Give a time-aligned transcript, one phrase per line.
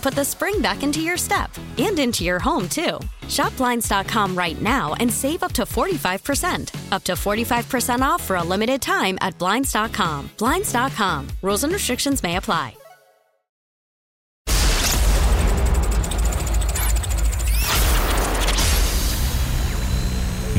[0.00, 2.98] put the spring back into your step and into your home, too.
[3.28, 6.92] Shop Blinds.com right now and save up to 45%.
[6.92, 10.30] Up to 45% off for a limited time at Blinds.com.
[10.38, 11.28] Blinds.com.
[11.42, 12.74] Rules and restrictions may apply.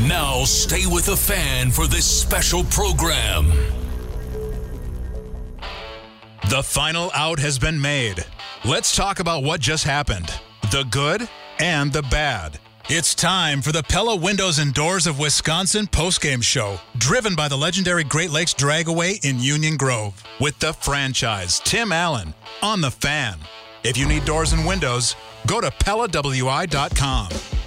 [0.08, 3.81] Now stay with the fan for this special program.
[6.50, 8.26] The final out has been made.
[8.66, 10.34] Let's talk about what just happened
[10.72, 11.28] the good
[11.60, 12.60] and the bad.
[12.90, 17.58] It's time for the Pella Windows and Doors of Wisconsin postgame show, driven by the
[17.58, 23.38] legendary Great Lakes Dragaway in Union Grove, with the franchise, Tim Allen, on the fan.
[23.84, 25.16] If you need doors and windows,
[25.48, 27.61] go to PellaWI.com.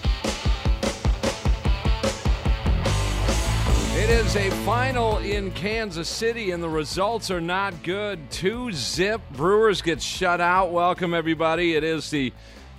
[4.04, 8.30] It is a final in Kansas City, and the results are not good.
[8.30, 9.22] Two zip.
[9.32, 10.72] Brewers get shut out.
[10.72, 11.74] Welcome, everybody.
[11.74, 12.30] It is the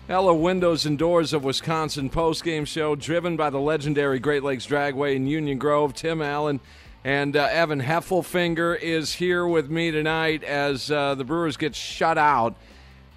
[0.07, 5.15] Pella Windows and Doors of Wisconsin postgame show, driven by the legendary Great Lakes Dragaway
[5.15, 5.95] in Union Grove.
[5.95, 6.59] Tim Allen
[7.03, 12.19] and uh, Evan Heffelfinger is here with me tonight as uh, the Brewers get shut
[12.19, 12.55] out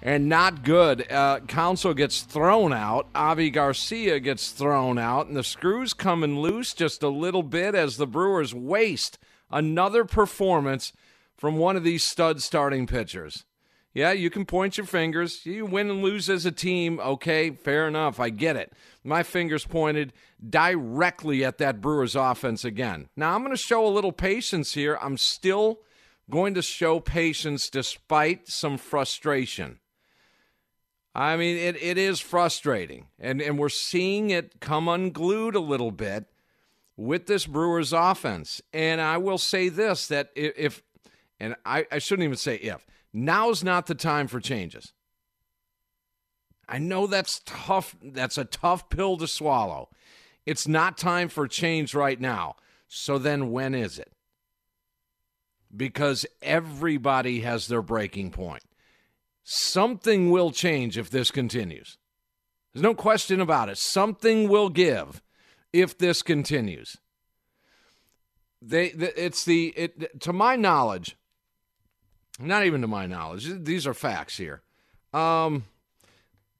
[0.01, 1.11] and not good.
[1.11, 3.07] Uh, Counsell gets thrown out.
[3.13, 7.97] Avi Garcia gets thrown out, and the screws coming loose just a little bit as
[7.97, 9.17] the Brewers waste
[9.51, 10.93] another performance
[11.37, 13.45] from one of these stud starting pitchers.
[13.93, 15.45] Yeah, you can point your fingers.
[15.45, 16.99] You win and lose as a team.
[16.99, 18.19] Okay, fair enough.
[18.19, 18.71] I get it.
[19.03, 20.13] My fingers pointed
[20.47, 23.09] directly at that Brewers offense again.
[23.15, 24.97] Now, I'm going to show a little patience here.
[25.01, 25.79] I'm still
[26.29, 29.79] going to show patience despite some frustration.
[31.15, 33.07] I mean, it, it is frustrating.
[33.19, 36.25] And, and we're seeing it come unglued a little bit
[36.95, 38.61] with this Brewers offense.
[38.73, 40.83] And I will say this that if,
[41.39, 44.93] and I, I shouldn't even say if, now's not the time for changes.
[46.67, 47.95] I know that's tough.
[48.01, 49.89] That's a tough pill to swallow.
[50.45, 52.55] It's not time for change right now.
[52.87, 54.11] So then when is it?
[55.75, 58.63] Because everybody has their breaking point
[59.51, 61.97] something will change if this continues.
[62.71, 63.79] There's no question about it.
[63.79, 65.23] Something will give
[65.73, 66.97] if this continues.
[68.61, 71.17] They, it's the it to my knowledge,
[72.39, 73.49] not even to my knowledge.
[73.63, 74.61] These are facts here.
[75.13, 75.65] Um,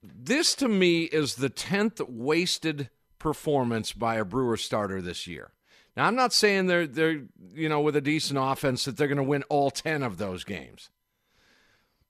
[0.02, 2.90] this to me is the tenth wasted
[3.20, 5.52] performance by a Brewer starter this year.
[5.96, 7.22] Now I'm not saying they're they're
[7.54, 10.42] you know with a decent offense that they're going to win all ten of those
[10.42, 10.90] games.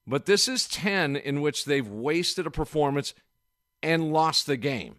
[0.06, 3.14] But this is 10 in which they've wasted a performance
[3.82, 4.96] and lost the game.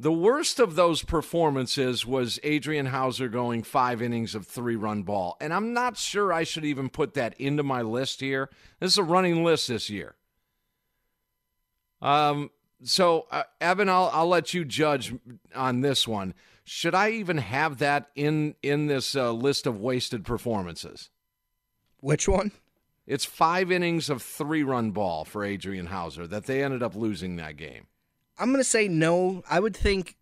[0.00, 5.36] The worst of those performances was Adrian Houser going five innings of three run ball.
[5.40, 8.48] And I'm not sure I should even put that into my list here.
[8.78, 10.14] This is a running list this year.
[12.00, 12.50] Um,
[12.84, 15.12] so, uh, Evan, I'll, I'll let you judge
[15.52, 16.32] on this one.
[16.62, 21.10] Should I even have that in, in this uh, list of wasted performances?
[21.98, 22.52] Which one?
[23.08, 27.36] It's five innings of three run ball for Adrian Houser that they ended up losing
[27.36, 27.86] that game.
[28.38, 29.42] I'm going to say no.
[29.50, 30.16] I would think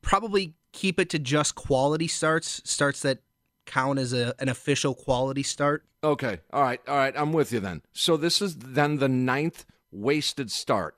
[0.00, 3.18] probably keep it to just quality starts, starts that
[3.66, 5.84] count as a, an official quality start.
[6.02, 6.40] Okay.
[6.54, 6.80] All right.
[6.88, 7.12] All right.
[7.14, 7.82] I'm with you then.
[7.92, 10.96] So this is then the ninth wasted start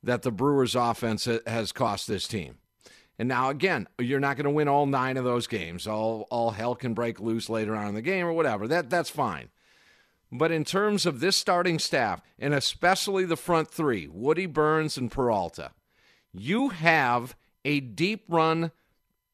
[0.00, 2.58] that the Brewers offense has cost this team.
[3.18, 5.88] And now again, you're not going to win all nine of those games.
[5.88, 8.66] All all hell can break loose later on in the game or whatever.
[8.66, 9.50] That that's fine.
[10.32, 15.10] But in terms of this starting staff, and especially the front three, Woody Burnes and
[15.10, 15.72] Peralta,
[16.32, 18.70] you have a deep run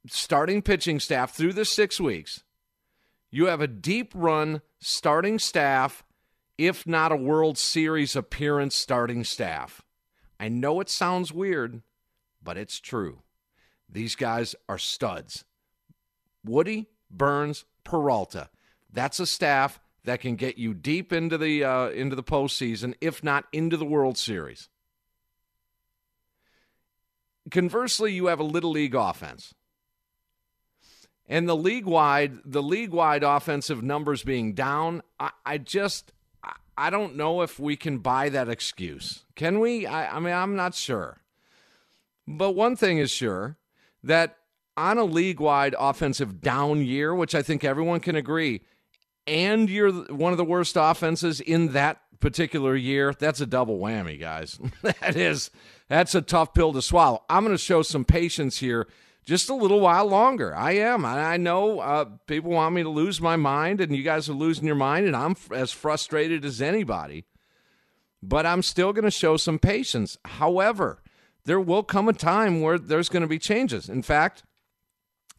[0.07, 2.45] starting pitching staff through the six weeks.
[3.31, 6.03] You have a deep run starting staff,
[6.57, 9.83] if not a World Series appearance starting staff.
[10.41, 11.83] I know it sounds weird,
[12.43, 13.21] but it's true.
[13.89, 15.45] These guys are studs.
[16.45, 18.49] Woody, Burnes, Peralta.
[18.91, 23.23] That's a staff that can get you deep into the uh, into the postseason, if
[23.23, 24.69] not into the World Series.
[27.51, 29.55] Conversely, you have a little league offense.
[31.29, 36.13] And the league wide, the league wide offensive numbers being down, I, I, just
[36.79, 39.25] I don't know if we can buy that excuse.
[39.35, 39.87] Can we?
[39.87, 41.23] I, I mean, I'm not sure.
[42.29, 43.57] But one thing is sure
[44.05, 44.37] that
[44.77, 48.63] on a league wide offensive down year, which I think everyone can agree,
[49.27, 54.19] and you're one of the worst offenses in that particular year, that's a double whammy,
[54.19, 54.59] guys.
[54.83, 55.51] that is
[55.89, 57.23] that's a tough pill to swallow.
[57.29, 58.89] I'm going to show some patience here
[59.25, 60.55] just a little while longer.
[60.55, 61.05] I am.
[61.05, 64.67] I know uh, people want me to lose my mind, and you guys are losing
[64.67, 67.25] your mind, and I'm f- as frustrated as anybody.
[68.23, 70.17] But I'm still going to show some patience.
[70.25, 71.03] However,
[71.45, 73.89] there will come a time where there's going to be changes.
[73.89, 74.45] In fact,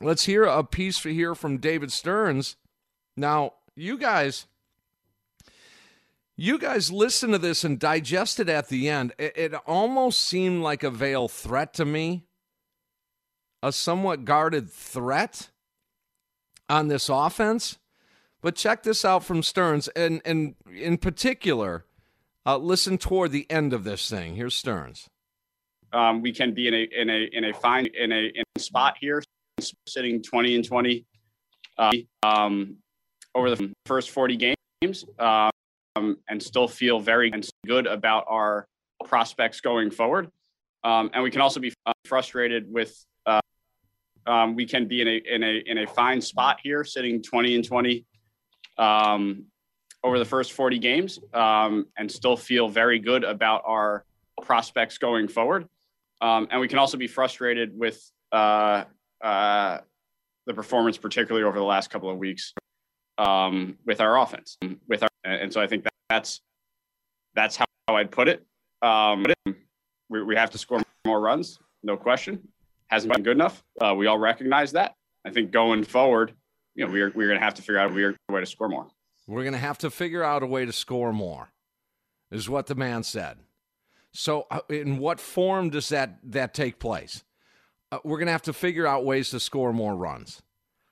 [0.01, 2.57] let's hear a piece here from David Stearns.
[3.15, 4.47] Now, you guys
[6.35, 9.13] you guys listen to this and digest it at the end.
[9.17, 12.25] It, it, almost seemed like a veiled threat to me,
[13.63, 15.49] a somewhat guarded threat
[16.69, 17.79] on this offense.
[18.39, 21.85] But check this out from Stearns, and, and in particular,
[22.45, 24.35] uh, listen toward the end of this thing.
[24.35, 25.09] Here's Stearns.
[25.91, 28.59] Um, we can be in a in a in a fine in a in a
[28.59, 29.23] spot here,
[29.87, 31.05] sitting twenty and twenty
[31.79, 31.91] uh,
[32.21, 32.77] um,
[33.37, 35.05] over the first forty games.
[35.19, 35.51] Um,
[36.29, 37.31] and still feel very
[37.65, 38.67] good about our
[39.05, 40.29] prospects going forward.
[40.83, 41.73] Um, and we can also be
[42.05, 42.95] frustrated with.
[43.25, 43.41] Uh,
[44.25, 47.55] um, we can be in a in a in a fine spot here, sitting 20
[47.55, 48.05] and 20
[48.77, 49.45] um,
[50.03, 54.05] over the first 40 games, and still feel very good about our
[54.41, 55.67] prospects going forward.
[56.21, 57.99] And we can also be frustrated with
[58.31, 58.83] uh,
[59.21, 59.79] uh,
[60.45, 62.53] the performance, particularly over the last couple of weeks,
[63.17, 64.57] um, with our offense.
[64.87, 66.41] With our, and so I think that that's
[67.35, 68.45] that's how I'd put it.
[68.81, 69.25] Um,
[70.09, 72.47] we, we have to score more runs, no question.
[72.87, 73.63] Hasn't been good enough.
[73.79, 74.95] Uh, we all recognize that.
[75.25, 76.33] I think going forward,
[76.75, 78.87] you know, we're we're to have to figure out a weird way to score more.
[79.27, 81.49] We're to have to figure out a way to score more,
[82.31, 83.39] is what the man said.
[84.13, 87.23] So, uh, in what form does that that take place?
[87.91, 90.41] Uh, we're going to have to figure out ways to score more runs.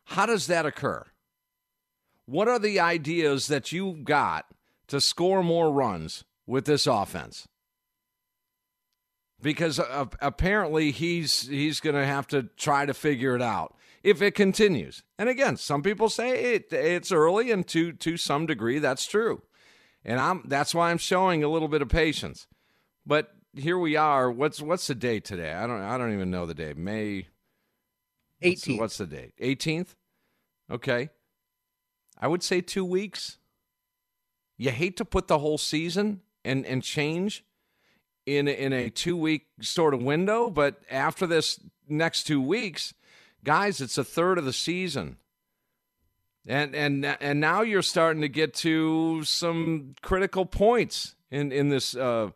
[0.06, 1.06] How does that occur?
[2.25, 4.45] What are the ideas that you've got
[4.88, 7.48] to score more runs with this offense?
[9.42, 14.22] Because uh, apparently he's he's going to have to try to figure it out if
[14.22, 15.04] it continues.
[15.19, 19.44] And again, some people say it, it's early, and to to some degree, that's true.
[20.04, 22.48] And I'm that's why I'm showing a little bit of patience.
[23.06, 24.31] But here we are.
[24.31, 25.54] What's what's the date today?
[25.54, 26.78] I don't I don't even know the date.
[26.78, 27.28] May
[28.42, 28.68] 18th.
[28.68, 29.33] What's, what's the date?
[29.42, 29.95] 18th.
[30.71, 31.09] Okay.
[32.18, 33.38] I would say two weeks.
[34.57, 37.44] You hate to put the whole season and, and change
[38.26, 42.94] in, in a two week sort of window, but after this next two weeks,
[43.44, 45.18] guys, it's a third of the season.
[46.48, 51.95] And and and now you're starting to get to some critical points in in this
[51.95, 52.30] uh,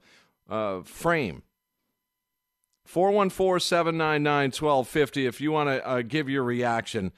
[0.49, 1.43] uh, frame.
[2.85, 7.11] 414 799 1250 if you want to uh, give your reaction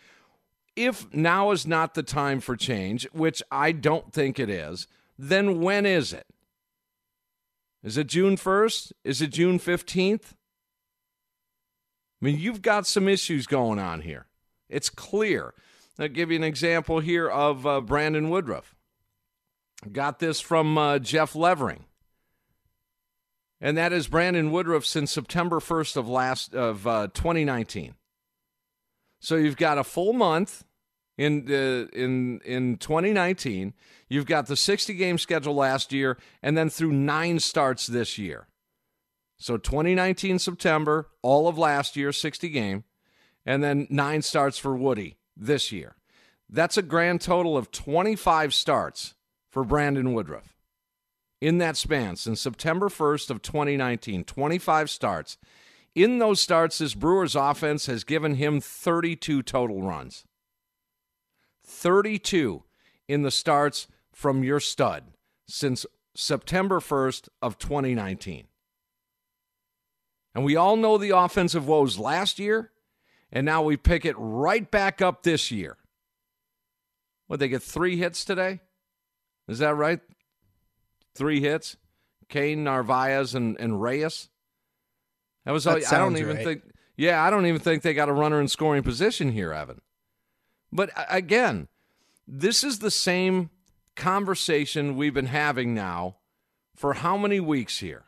[0.75, 4.87] if now is not the time for change, which I don't think it is,
[5.17, 6.25] then when is it?
[7.83, 8.91] Is it June 1st?
[9.03, 10.33] Is it June 15th?
[12.21, 14.27] I mean, you've got some issues going on here.
[14.69, 15.53] It's clear.
[15.99, 18.75] I'll give you an example here of uh, Brandon Woodruff.
[19.91, 21.85] Got this from uh, Jeff Levering.
[23.59, 27.95] And that is Brandon Woodruff since September 1st of last of uh, 2019.
[29.21, 30.65] So you've got a full month
[31.17, 33.73] in the in in 2019.
[34.09, 38.47] You've got the 60 game schedule last year, and then through nine starts this year.
[39.37, 42.83] So 2019 September, all of last year, 60 game,
[43.45, 45.95] and then nine starts for Woody this year.
[46.49, 49.13] That's a grand total of 25 starts
[49.49, 50.55] for Brandon Woodruff
[51.39, 54.23] in that span since September 1st of 2019.
[54.23, 55.37] 25 starts.
[55.93, 60.25] In those starts, this Brewers offense has given him 32 total runs.
[61.65, 62.63] 32
[63.07, 65.03] in the starts from your stud
[65.47, 68.47] since September 1st of 2019.
[70.33, 72.71] And we all know the offensive woes last year,
[73.31, 75.77] and now we pick it right back up this year.
[77.27, 78.61] What, they get three hits today?
[79.47, 79.99] Is that right?
[81.15, 81.75] Three hits?
[82.29, 84.29] Cain, Narvaez, and, and Reyes?
[85.45, 86.45] That was That I don't even right.
[86.45, 86.63] think
[86.97, 89.81] yeah, I don't even think they got a runner in scoring position here, Evan.
[90.71, 91.67] But again,
[92.27, 93.49] this is the same
[93.95, 96.17] conversation we've been having now
[96.75, 98.05] for how many weeks here?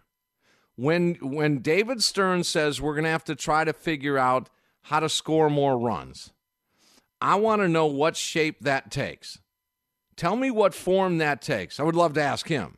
[0.76, 4.50] When when David Stearns says we're going to have to try to figure out
[4.84, 6.32] how to score more runs.
[7.22, 9.40] I want to know what shape that takes.
[10.16, 11.80] Tell me what form that takes.
[11.80, 12.78] I would love to ask him.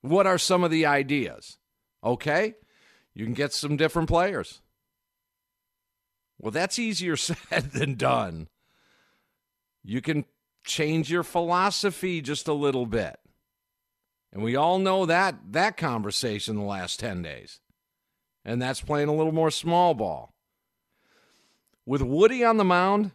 [0.00, 1.58] What are some of the ideas?
[2.04, 2.54] Okay?
[3.18, 4.60] You can get some different players.
[6.38, 8.46] Well, that's easier said than done.
[9.82, 10.24] You can
[10.64, 13.18] change your philosophy just a little bit.
[14.32, 17.58] And we all know that that conversation the last 10 days.
[18.44, 20.32] And that's playing a little more small ball.
[21.84, 23.10] With Woody on the mound,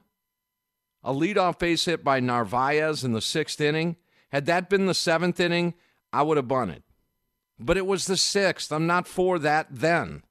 [1.01, 3.95] a leadoff base hit by Narvaez in the sixth inning.
[4.33, 5.75] Had that been the seventh inning,
[6.11, 6.83] I would have bunted.
[7.59, 8.71] But it was the sixth.
[8.71, 10.23] I'm not for that then.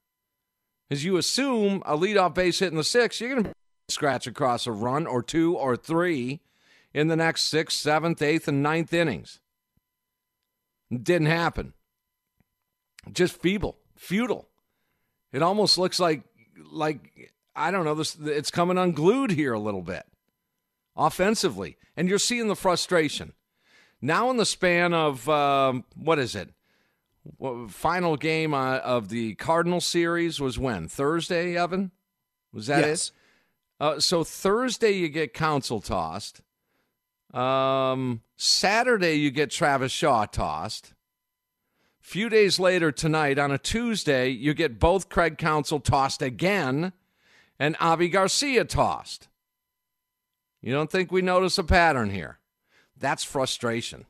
[0.90, 3.52] As you assume a leadoff base hit in the sixth, you're going to
[3.88, 6.40] scratch across a run or two or three
[6.92, 9.40] in the next sixth, seventh, eighth, and ninth innings.
[10.90, 11.72] It didn't happen.
[13.10, 14.48] Just feeble, futile.
[15.32, 16.22] It almost looks like,
[16.70, 20.04] like I don't know, this it's coming unglued here a little bit
[20.94, 23.32] offensively, and you're seeing the frustration.
[24.00, 26.50] Now, in the span of um, what is it?
[27.38, 31.92] Well, final game uh, of the Cardinal series was when Thursday, Evan.
[32.52, 33.08] Was that Yes.
[33.08, 33.12] it?
[33.84, 36.42] Uh, so Thursday you get Counsell tossed.
[37.32, 40.94] Um, Saturday you get Travis Shaw tossed.
[42.00, 46.92] Few days later tonight on a Tuesday you get both Craig Counsell tossed again,
[47.58, 49.28] and Avi Garcia tossed.
[50.60, 52.38] You don't think we notice a pattern here?
[52.96, 54.04] That's frustration.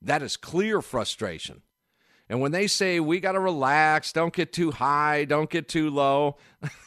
[0.00, 1.62] That is clear frustration.
[2.34, 5.88] And when they say we got to relax, don't get too high, don't get too
[5.88, 6.36] low,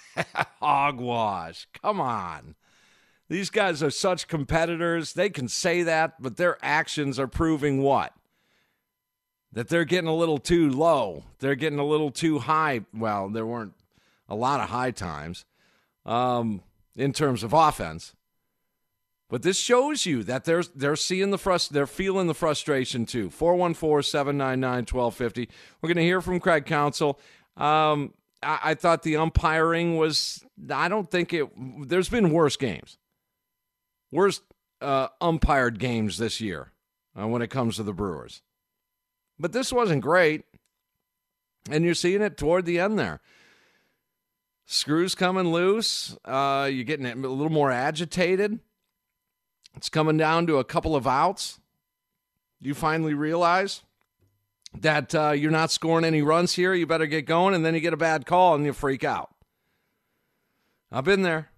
[0.59, 1.69] hogwash.
[1.81, 2.55] Come on.
[3.29, 5.13] These guys are such competitors.
[5.13, 8.11] They can say that, but their actions are proving what?
[9.53, 11.23] That they're getting a little too low.
[11.39, 12.81] They're getting a little too high.
[12.93, 13.75] Well, there weren't
[14.27, 15.45] a lot of high times
[16.05, 16.61] um,
[16.97, 18.16] in terms of offense.
[19.29, 23.29] But this shows you that they're they're seeing the frust they're feeling the frustration too.
[23.29, 25.49] 414-799-1250.
[25.81, 27.19] We're going to hear from Craig Counsell.
[27.57, 31.49] Um, I, I thought the umpiring was I don't think it
[31.87, 32.97] there's been worse games.
[34.11, 34.43] Worst
[34.81, 36.71] uh, umpired games this year
[37.19, 38.41] uh, when it comes to the Brewers.
[39.37, 40.45] But this wasn't great.
[41.69, 43.19] And you're seeing it toward the end there.
[44.65, 46.17] Screws coming loose.
[46.23, 48.61] Uh, you're getting a little more agitated.
[49.77, 51.59] It's coming down to a couple of outs.
[52.59, 53.83] You finally realize
[54.73, 56.73] that uh, you're not scoring any runs here.
[56.73, 59.29] You better get going, and then you get a bad call and you freak out.
[60.91, 61.51] I've been there.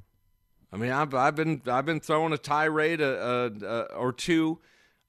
[0.71, 4.59] I mean, I've, I've been I've been throwing a tirade a, a, a, or two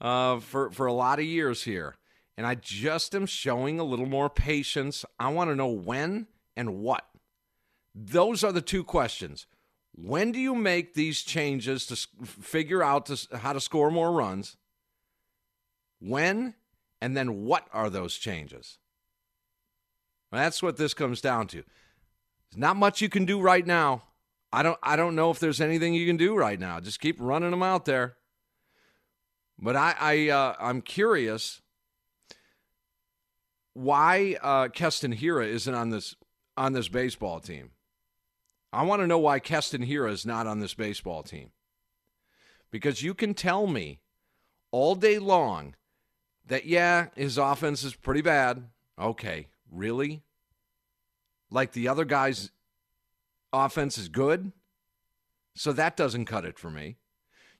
[0.00, 1.96] uh, for for a lot of years here,
[2.38, 5.04] and I just am showing a little more patience.
[5.18, 7.08] I want to know when and what.
[7.92, 9.46] Those are the two questions.
[10.02, 14.56] When do you make these changes to figure out to, how to score more runs?
[16.00, 16.54] When
[17.02, 18.78] and then what are those changes?
[20.32, 21.64] That's what this comes down to.
[22.50, 24.04] There's not much you can do right now.
[24.52, 26.80] I don't I don't know if there's anything you can do right now.
[26.80, 28.16] Just keep running them out there.
[29.58, 31.60] But I I uh, I'm curious
[33.74, 36.16] why uh, Keston Hiura isn't on this
[36.56, 37.70] on this baseball team.
[38.72, 41.50] I want to know why Keston Hiura is not on this baseball team.
[42.70, 44.00] Because you can tell me
[44.70, 45.74] all day long
[46.46, 48.64] that, yeah, his offense is pretty bad.
[48.98, 50.22] Okay, really?
[51.50, 52.52] Like the other guy's
[53.52, 54.52] offense is good?
[55.54, 56.96] So that doesn't cut it for me.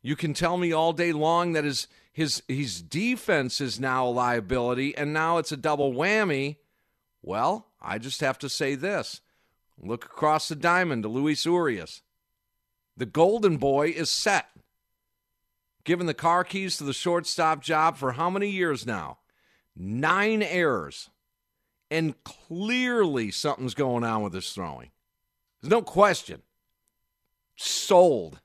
[0.03, 4.09] You can tell me all day long that his his his defense is now a
[4.09, 6.57] liability and now it's a double whammy.
[7.23, 9.21] Well, I just have to say this.
[9.83, 12.03] Look across the diamond to Luis Urias.
[12.97, 14.49] The golden boy is set.
[15.85, 19.19] Given the car keys to the shortstop job for how many years now?
[19.75, 21.09] Nine errors
[21.91, 24.91] and clearly something's going on with his throwing.
[25.61, 26.43] There's no question.
[27.57, 28.41] Sold.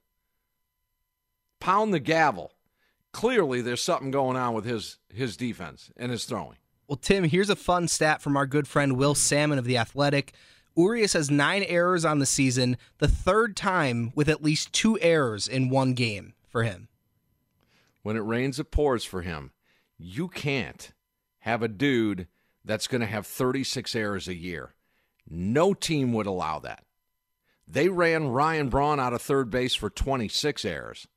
[1.59, 2.53] Pound the gavel.
[3.11, 6.57] Clearly, there's something going on with his his defense and his throwing.
[6.87, 10.33] Well, Tim, here's a fun stat from our good friend Will Sammon of The Athletic.
[10.77, 15.47] Urias has nine errors on the season, the third time with at least two errors
[15.47, 16.89] in one game for him.
[18.03, 19.51] When it rains, it pours for him.
[19.97, 20.91] You can't
[21.39, 22.27] have a dude
[22.63, 24.73] that's going to have 36 errors a year.
[25.29, 26.83] No team would allow that.
[27.67, 31.07] They ran Ryan Braun out of third base for 26 errors.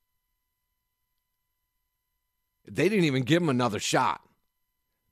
[2.67, 4.23] They didn't even give him another shot.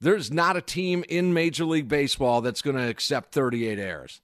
[0.00, 4.20] There's not a team in Major League Baseball that's going to accept 38 errors.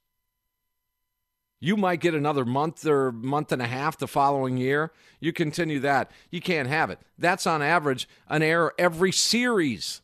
[1.65, 4.91] You might get another month or month and a half the following year.
[5.21, 6.11] You continue that.
[6.29, 6.99] You can't have it.
[7.17, 10.03] That's on average an error every series.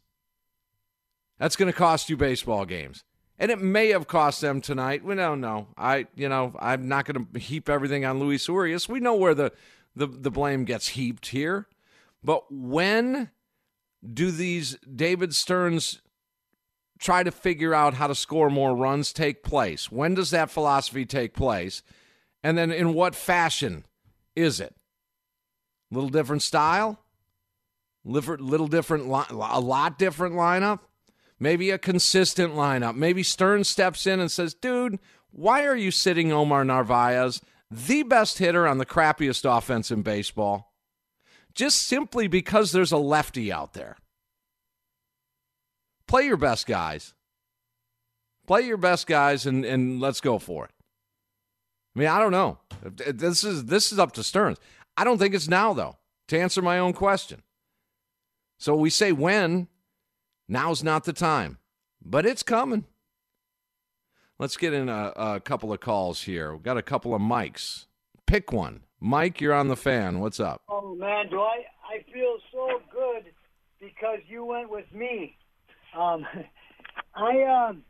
[1.41, 3.03] That's going to cost you baseball games.
[3.41, 5.05] And it may have cost them tonight.
[5.05, 5.67] We don't know.
[5.77, 8.89] I, you know, I'm not going to heap everything on Luis Urias.
[8.89, 9.51] We know where the,
[9.97, 11.67] the, the blame gets heaped here.
[12.23, 13.31] But when
[14.09, 16.03] do these David Stearns
[16.99, 19.91] try to figure out how to score more runs take place?
[19.91, 21.83] When does that philosophy take place?
[22.43, 23.85] And then in what fashion
[24.37, 24.75] is it?
[25.91, 26.99] A little different style?
[28.05, 30.81] Little different, a lot different lineup?
[31.41, 32.95] Maybe a consistent lineup.
[32.97, 34.99] Maybe Stearns steps in and says, dude,
[35.31, 37.41] why are you sitting Omar Narvaez,
[37.71, 40.73] the best hitter on the crappiest offense in baseball?
[41.55, 43.97] Just simply because there's a lefty out there.
[46.09, 47.15] Play your best guys.
[48.47, 50.73] Play your best guys and, and let's go for it.
[51.95, 52.59] I mean, I don't know.
[52.83, 54.59] This is this is up to Stearns.
[54.97, 55.97] I don't think it's now though.
[56.29, 57.43] To answer my own question.
[58.59, 59.69] So we say when,
[60.49, 61.59] now's not the time.
[62.05, 62.85] But it's coming.
[64.39, 66.53] Let's get in a, a couple of calls here.
[66.53, 67.87] We've got a couple of mics.
[68.27, 68.83] Pick one.
[69.01, 70.21] Mike, you're on the fan.
[70.21, 70.61] What's up?
[70.69, 73.33] Oh man, do I I feel so good
[73.81, 75.38] because you went with me.
[75.99, 76.27] Um,
[77.15, 77.83] I um,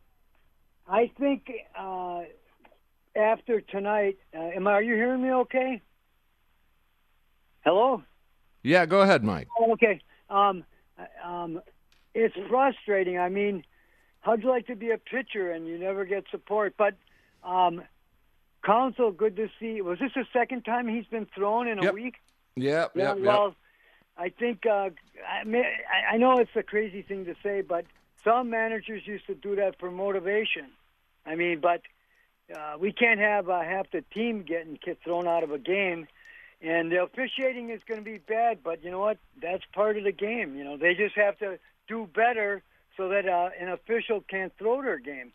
[0.86, 2.20] I think uh,
[3.14, 5.30] after tonight, uh, am I, are you hearing me?
[5.32, 5.82] Okay.
[7.64, 8.02] Hello.
[8.62, 9.48] Yeah, go ahead, Mike.
[9.58, 10.00] Oh, okay.
[10.30, 10.64] Um,
[11.24, 11.60] um,
[12.14, 13.18] it's frustrating.
[13.18, 13.64] I mean,
[14.20, 16.74] how'd you like to be a pitcher and you never get support?
[16.78, 16.94] But
[17.44, 17.82] um,
[18.64, 19.80] Counsell, good to see.
[19.82, 21.94] Was this the second time he's been thrown in a yep.
[21.94, 22.14] week?
[22.56, 23.54] Yep, yeah, yep, well, yep.
[24.16, 24.90] I think uh,
[25.28, 25.64] I, mean,
[26.10, 27.84] I know it's a crazy thing to say, but
[28.24, 30.66] some managers used to do that for motivation.
[31.26, 31.82] I mean, but
[32.54, 36.08] uh, we can't have uh, half the team getting thrown out of a game,
[36.62, 38.58] and the officiating is going to be bad.
[38.62, 39.18] But you know what?
[39.40, 40.56] That's part of the game.
[40.56, 42.62] You know, they just have to do better
[42.96, 45.32] so that uh, an official can't throw their game.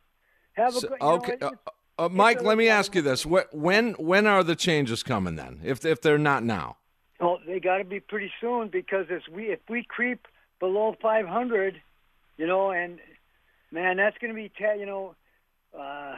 [0.54, 1.52] Have a So- good- you know, okay, uh,
[2.00, 2.42] uh, Mike.
[2.42, 5.62] Let me ask you this: When when are the changes coming then?
[5.64, 6.78] If if they're not now,
[7.20, 10.28] Well, they got to be pretty soon because if we if we creep
[10.60, 11.82] below 500,
[12.38, 13.00] you know, and
[13.72, 15.16] man, that's going to be ta- you know,
[15.78, 16.16] uh,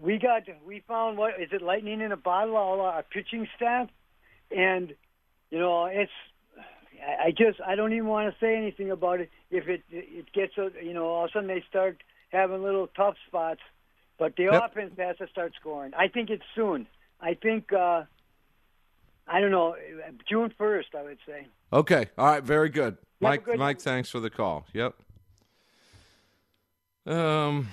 [0.00, 3.88] we got we found what is it lightning in a bottle all our pitching staff,
[4.50, 4.94] and
[5.50, 6.10] you know it's.
[6.12, 9.30] I- I just I don't even want to say anything about it.
[9.50, 12.86] If it it gets a you know all of a sudden they start having little
[12.88, 13.60] tough spots,
[14.18, 14.62] but the Yep.
[14.70, 15.92] offense has to start scoring.
[15.96, 16.86] I think it's soon.
[17.20, 18.04] I think uh,
[19.28, 19.76] I don't know
[20.28, 20.94] June first.
[20.94, 21.46] I would say.
[21.72, 23.44] okay, all right, very good, You have a Mike.
[23.44, 24.66] good Mike, thanks for the call.
[24.72, 24.94] Yep.
[27.06, 27.68] Um.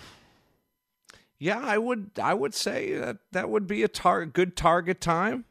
[1.40, 2.12] Yeah, I would.
[2.22, 5.46] I would say that that would be a tar- good target time.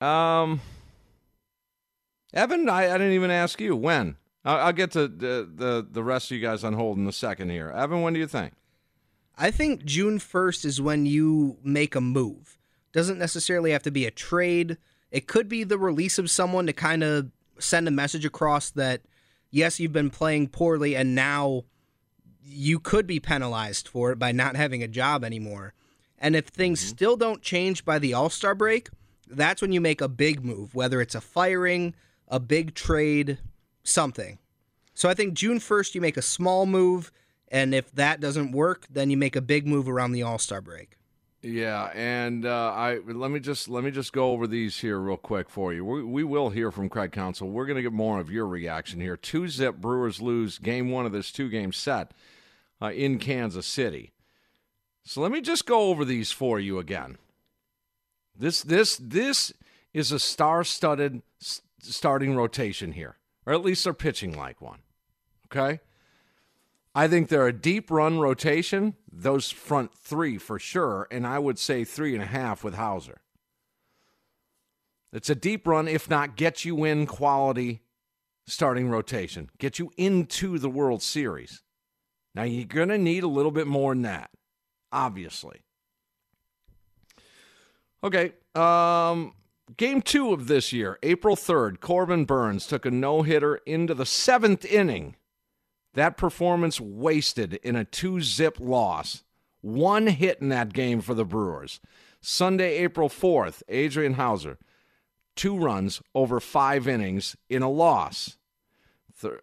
[0.00, 0.60] Um.
[2.32, 4.16] Evan, I, I didn't even ask you when.
[4.44, 7.12] I'll, I'll get to the, the the rest of you guys on hold in a
[7.12, 7.70] second here.
[7.70, 8.54] Evan, when do you think?
[9.36, 12.58] I think June 1st is when you make a move.
[12.92, 14.76] Doesn't necessarily have to be a trade.
[15.10, 19.02] It could be the release of someone to kind of send a message across that,
[19.52, 21.62] yes, you've been playing poorly and now
[22.44, 25.74] you could be penalized for it by not having a job anymore.
[26.18, 26.88] And if things mm-hmm.
[26.88, 28.88] still don't change by the All Star break,
[29.28, 31.94] that's when you make a big move, whether it's a firing,
[32.26, 33.38] a big trade,
[33.84, 34.38] something.
[34.94, 37.12] So I think June 1st, you make a small move.
[37.48, 40.60] And if that doesn't work, then you make a big move around the All Star
[40.60, 40.96] break.
[41.42, 45.16] Yeah, and uh, I let me just let me just go over these here real
[45.16, 45.84] quick for you.
[45.84, 47.48] We, we will hear from Craig Counsell.
[47.48, 49.16] We're going to get more of your reaction here.
[49.16, 52.12] Two zip Brewers lose game one of this two game set
[52.80, 54.12] uh, in Kansas City.
[55.04, 57.18] So let me just go over these for you again.
[58.38, 59.52] This this this
[59.92, 61.22] is a star-studded
[61.80, 64.78] starting rotation here, or at least they're pitching like one.
[65.46, 65.80] Okay.
[66.94, 71.58] I think they're a deep run rotation, those front three for sure, and I would
[71.58, 73.22] say three and a half with Houser.
[75.12, 77.82] It's a deep run, if not get you in quality
[78.46, 81.62] starting rotation, get you into the World Series.
[82.34, 84.30] Now, you're going to need a little bit more than that,
[84.90, 85.60] obviously.
[88.02, 88.32] Okay.
[88.54, 89.34] Um,
[89.76, 94.06] game two of this year, April 3rd, Corbin Burnes took a no hitter into the
[94.06, 95.16] seventh inning.
[95.94, 99.24] That performance wasted in a two zip loss.
[99.60, 101.80] One hit in that game for the Brewers.
[102.20, 104.58] Sunday, April 4th, Adrian Houser
[105.34, 108.36] two runs over five innings in a loss.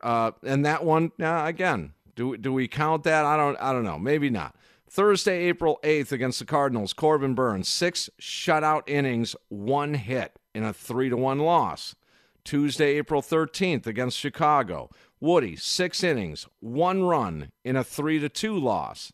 [0.02, 3.26] Uh, and that one, uh, again, do do we count that?
[3.26, 3.98] I don't I don't know.
[3.98, 4.56] Maybe not.
[4.90, 10.74] Thursday, April 8th against the Cardinals, Corbin Burnes, six shutout innings, one hit in a
[10.74, 11.96] 3 to 1 loss.
[12.44, 14.90] Tuesday, April 13th against Chicago,
[15.22, 19.12] Woody, six innings, one run in a 3 to 2 loss.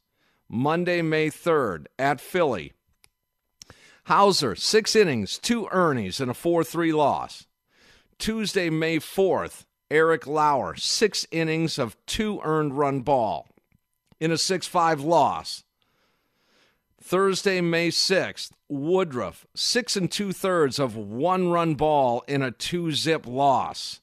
[0.47, 2.73] Monday, May 3rd at Philly,
[4.05, 7.47] Houser, six innings, two earnings, and a 4 3 loss.
[8.19, 13.47] Tuesday, May 4th, Eric Lauer, six innings of two earned run ball
[14.19, 15.63] in a 6 5 loss.
[17.01, 22.91] Thursday, May 6th, Woodruff, six and two thirds of one run ball in a two
[22.91, 24.01] zip loss.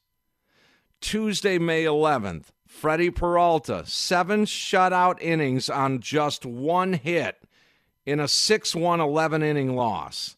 [1.03, 7.43] Tuesday, May 11th, Freddy Peralta, seven shutout innings on just one hit
[8.07, 10.37] in a 6 1 11 inning loss.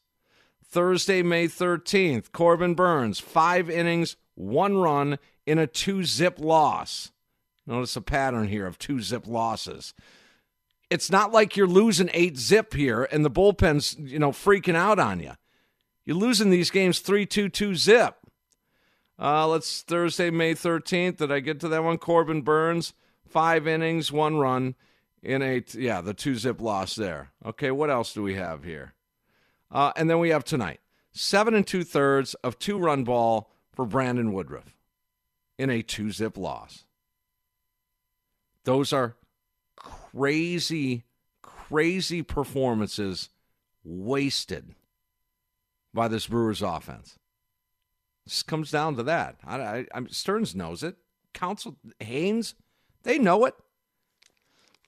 [0.67, 7.13] Thursday, May 13th, Corbin Burnes, five innings, one run in a two zip loss.
[7.67, 9.95] Notice a pattern here of two zip losses.
[10.91, 14.99] It's not like you're losing eight zip here and the bullpen's, you know, freaking out
[14.99, 15.33] on you.
[16.05, 18.17] You're losing these games 3 2 2 zip.
[19.25, 21.17] Uh, let's Thursday, May 13th.
[21.17, 21.97] Did I get to that one?
[21.97, 22.93] Corbin Burnes,
[23.27, 24.75] five innings, one run
[25.23, 27.31] in a yeah the two zip loss there.
[27.43, 28.93] Okay, what else do we have here?
[29.71, 33.87] Uh, and then we have tonight seven and two thirds of two run ball for
[33.87, 34.77] Brandon Woodruff
[35.57, 36.85] in a two zip loss.
[38.65, 39.17] Those are
[39.75, 41.05] crazy,
[41.41, 43.31] crazy performances
[43.85, 44.75] wasted
[45.95, 47.19] by this Brewers offense.
[48.27, 49.37] This comes down to that.
[49.45, 50.97] I, I, I Stearns knows it.
[51.33, 52.55] Counsell Haines,
[53.03, 53.55] they know it.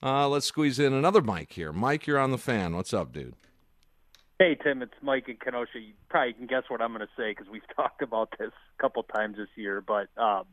[0.01, 1.73] Uh, let's squeeze in another Mike here.
[1.73, 2.75] Mike, you're on the fan.
[2.75, 3.35] What's up, dude?
[4.39, 5.79] Hey, Tim, it's Mike in Kenosha.
[5.79, 8.81] You probably can guess what I'm going to say because we've talked about this a
[8.81, 9.81] couple times this year.
[9.81, 10.45] But um,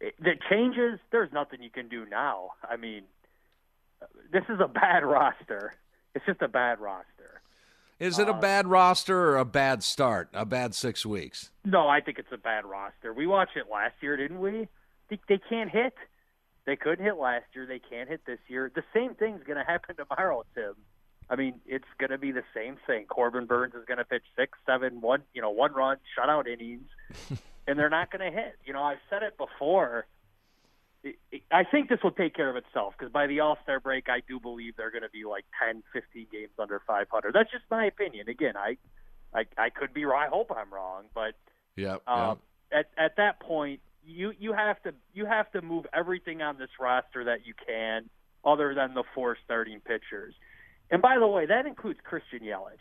[0.00, 2.50] the changes, there's nothing you can do now.
[2.68, 3.04] I mean,
[4.32, 5.74] this is a bad roster.
[6.14, 7.40] It's just a bad roster.
[7.98, 10.28] Is it a uh, bad roster or a bad start?
[10.32, 11.50] A bad six weeks?
[11.64, 13.12] No, I think it's a bad roster.
[13.12, 14.68] We watched it last year, didn't we?
[15.10, 15.94] They, they can't hit.
[16.64, 17.66] They couldn't hit last year.
[17.66, 18.70] They can't hit this year.
[18.72, 20.74] The same thing's going to happen tomorrow, Tim.
[21.30, 23.06] I mean, it's going to be the same thing.
[23.06, 26.88] Corbin Burnes is going to pitch six, seven, one, you know, one run, shutout innings,
[27.66, 28.56] and they're not going to hit.
[28.64, 30.06] You know, I've said it before.
[31.52, 34.20] I think this will take care of itself because by the All Star break, I
[34.26, 37.32] do believe they're going to be like 10, 15 games under 500.
[37.32, 38.28] That's just my opinion.
[38.28, 38.76] Again, I,
[39.32, 40.22] I, I could be wrong.
[40.26, 41.34] I hope I'm wrong, but
[41.76, 42.38] yeah, um,
[42.72, 46.70] at at that point, you you have to you have to move everything on this
[46.80, 48.10] roster that you can,
[48.44, 50.34] other than the four starting pitchers.
[50.90, 52.78] And by the way, that includes Christian Yelich.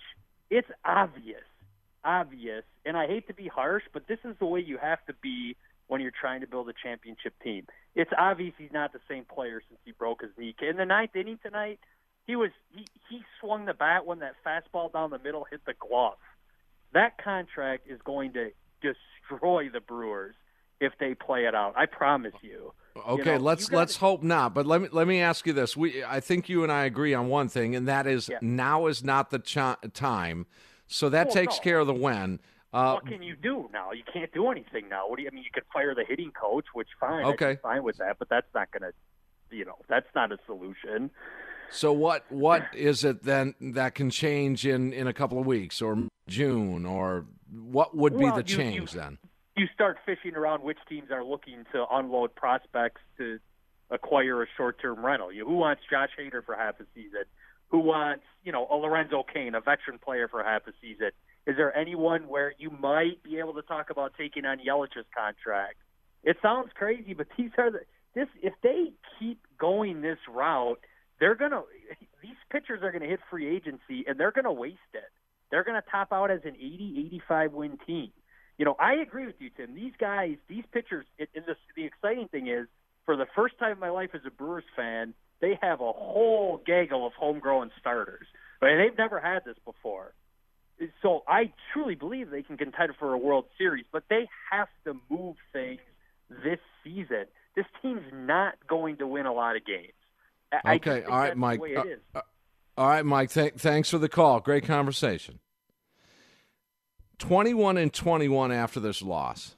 [0.49, 1.43] It's obvious,
[2.03, 5.13] obvious, and I hate to be harsh, but this is the way you have to
[5.21, 5.55] be
[5.87, 7.65] when you're trying to build a championship team.
[7.95, 10.55] It's obvious he's not the same player since he broke his knee.
[10.61, 11.79] In the ninth inning tonight,
[12.25, 15.73] he was he, he swung the bat when that fastball down the middle hit the
[15.73, 16.17] glove.
[16.93, 20.35] That contract is going to destroy the Brewers
[20.79, 21.73] if they play it out.
[21.75, 22.73] I promise you.
[23.07, 24.53] Okay, you know, let's let's hope not.
[24.53, 27.13] But let me let me ask you this: We I think you and I agree
[27.13, 28.37] on one thing, and that is yeah.
[28.41, 30.45] now is not the ch- time.
[30.87, 31.63] So that takes no.
[31.63, 32.39] care of the when.
[32.73, 33.91] Uh, what can you do now?
[33.91, 35.07] You can't do anything now.
[35.07, 35.43] What do you I mean?
[35.43, 37.25] You can fire the hitting coach, which fine.
[37.25, 41.09] Okay, fine with that, but that's not going to, you know, that's not a solution.
[41.69, 45.81] So what what is it then that can change in in a couple of weeks
[45.81, 49.17] or June or what would be well, the you, change you, then?
[49.57, 53.39] you start fishing around which teams are looking to unload prospects to
[53.89, 55.31] acquire a short-term rental.
[55.31, 57.23] You, who wants Josh Hader for half a season?
[57.69, 61.09] Who wants, you know, a Lorenzo Cain, a veteran player for half a season?
[61.47, 65.77] Is there anyone where you might be able to talk about taking on Yelich's contract?
[66.23, 67.79] It sounds crazy, but these are the
[68.13, 70.79] this if they keep going this route,
[71.19, 71.63] they're gonna
[72.21, 75.09] these pitchers are gonna hit free agency and they're gonna waste it.
[75.49, 78.11] They're gonna top out as an 80, 85 win team
[78.57, 79.75] you know, I agree with you, Tim.
[79.75, 82.67] These guys, these pitchers, it, and this, the exciting thing is
[83.05, 86.61] for the first time in my life as a Brewers fan, they have a whole
[86.65, 88.25] gaggle of homegrown starters.
[88.61, 90.13] I mean, they've never had this before.
[91.01, 94.95] So I truly believe they can contend for a World Series, but they have to
[95.09, 95.79] move things
[96.29, 97.25] this season.
[97.55, 99.93] This team's not going to win a lot of games.
[100.63, 101.59] I okay, all right, Mike.
[101.59, 101.83] Uh,
[102.15, 102.21] uh,
[102.77, 103.31] all right, Mike.
[103.31, 104.39] Th- thanks for the call.
[104.39, 105.39] Great conversation.
[107.17, 109.55] 21 and 21 after this loss.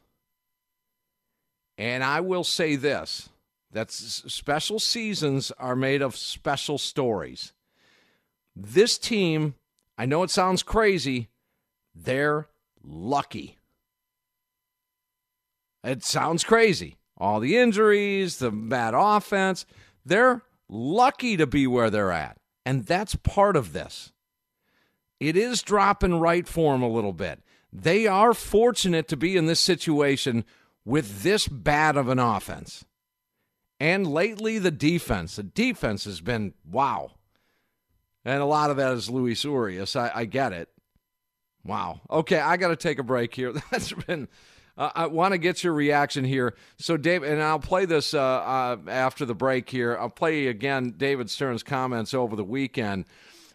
[1.78, 3.30] And I will say this
[3.72, 7.54] that special seasons are made of special stories.
[8.56, 9.56] This team,
[10.00, 11.28] I know it sounds crazy,
[11.94, 12.48] they're
[12.82, 13.58] lucky.
[15.84, 16.96] It sounds crazy.
[17.18, 19.66] All the injuries, the bad offense,
[20.06, 22.38] they're lucky to be where they're at.
[22.66, 24.14] And that's part of this.
[25.20, 27.42] It is dropping right for them a little bit.
[27.74, 30.46] They are fortunate to be in this situation
[30.86, 32.86] with this bad of an offense.
[33.82, 35.36] And lately, the defense.
[35.36, 37.12] The defense has been wow.
[38.26, 39.96] And a lot of that is Luis Urias.
[39.96, 40.70] I, I get it.
[41.64, 42.02] Wow.
[42.10, 43.54] Okay, I got to take a break here.
[43.72, 44.28] That's been.
[44.78, 46.56] Uh, I want to get your reaction here.
[46.78, 49.98] So, Dave, and I'll play this uh, uh, after the break here.
[50.00, 53.06] I'll play again David Stearns' comments over the weekend.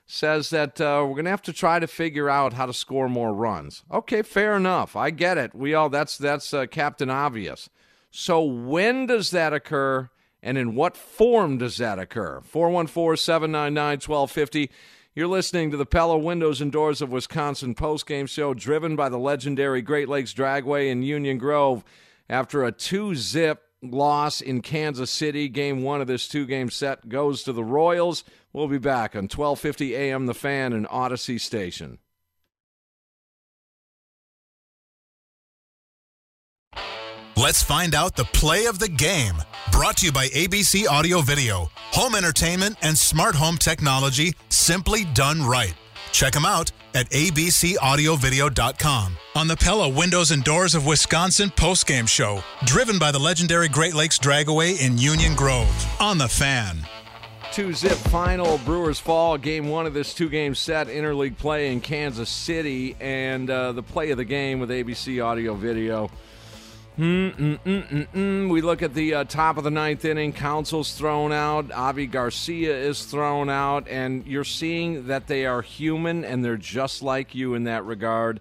[0.06, 3.08] Says that uh, we're going to have to try to figure out how to score
[3.08, 3.84] more runs.
[3.90, 4.96] Okay, fair enough.
[4.96, 5.54] I get it.
[5.54, 7.70] We all that's that's uh, Captain Obvious.
[8.10, 10.10] So when does that occur?
[10.44, 12.42] And in what form does that occur?
[12.42, 14.70] 414 799 1250.
[15.14, 19.18] You're listening to the Pella Windows and Doors of Wisconsin postgame show driven by the
[19.18, 21.82] legendary Great Lakes Dragaway in Union Grove
[22.28, 25.48] after a 2 zip loss in Kansas City.
[25.48, 28.22] Game one of this two game set goes to the Royals.
[28.52, 31.98] We'll be back on 1250 AM The Fan and Audacy Station.
[37.36, 39.34] Let's find out the play of the game.
[39.72, 45.42] Brought to you by ABC Audio Video, home entertainment and smart home technology simply done
[45.42, 45.74] right.
[46.12, 49.16] Check them out at abcaudiovideo.com.
[49.34, 53.94] On the Pella Windows and Doors of Wisconsin postgame show, driven by the legendary Great
[53.94, 55.96] Lakes Dragaway in Union Grove.
[55.98, 56.86] On the fan.
[57.50, 61.80] Two zip final Brewers fall game one of this two game set interleague play in
[61.80, 66.08] Kansas City and uh, the play of the game with ABC Audio Video.
[66.98, 68.48] Mm-mm-mm-mm-mm.
[68.48, 70.32] We look at the uh, top of the ninth inning.
[70.32, 71.72] Counsell's thrown out.
[71.72, 73.88] Avi Garcia is thrown out.
[73.88, 78.40] And you're seeing that they are human and they're just like you in that regard.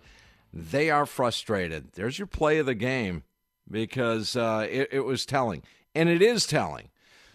[0.54, 1.94] They are frustrated.
[1.94, 3.24] There's your play of the game
[3.70, 5.64] because uh, it, it, was telling.
[5.96, 6.90] And it is telling.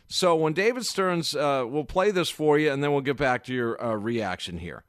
[0.07, 3.45] So when David Stearns, uh, we'll play this for you and then we'll get back
[3.45, 4.85] to your uh, reaction here.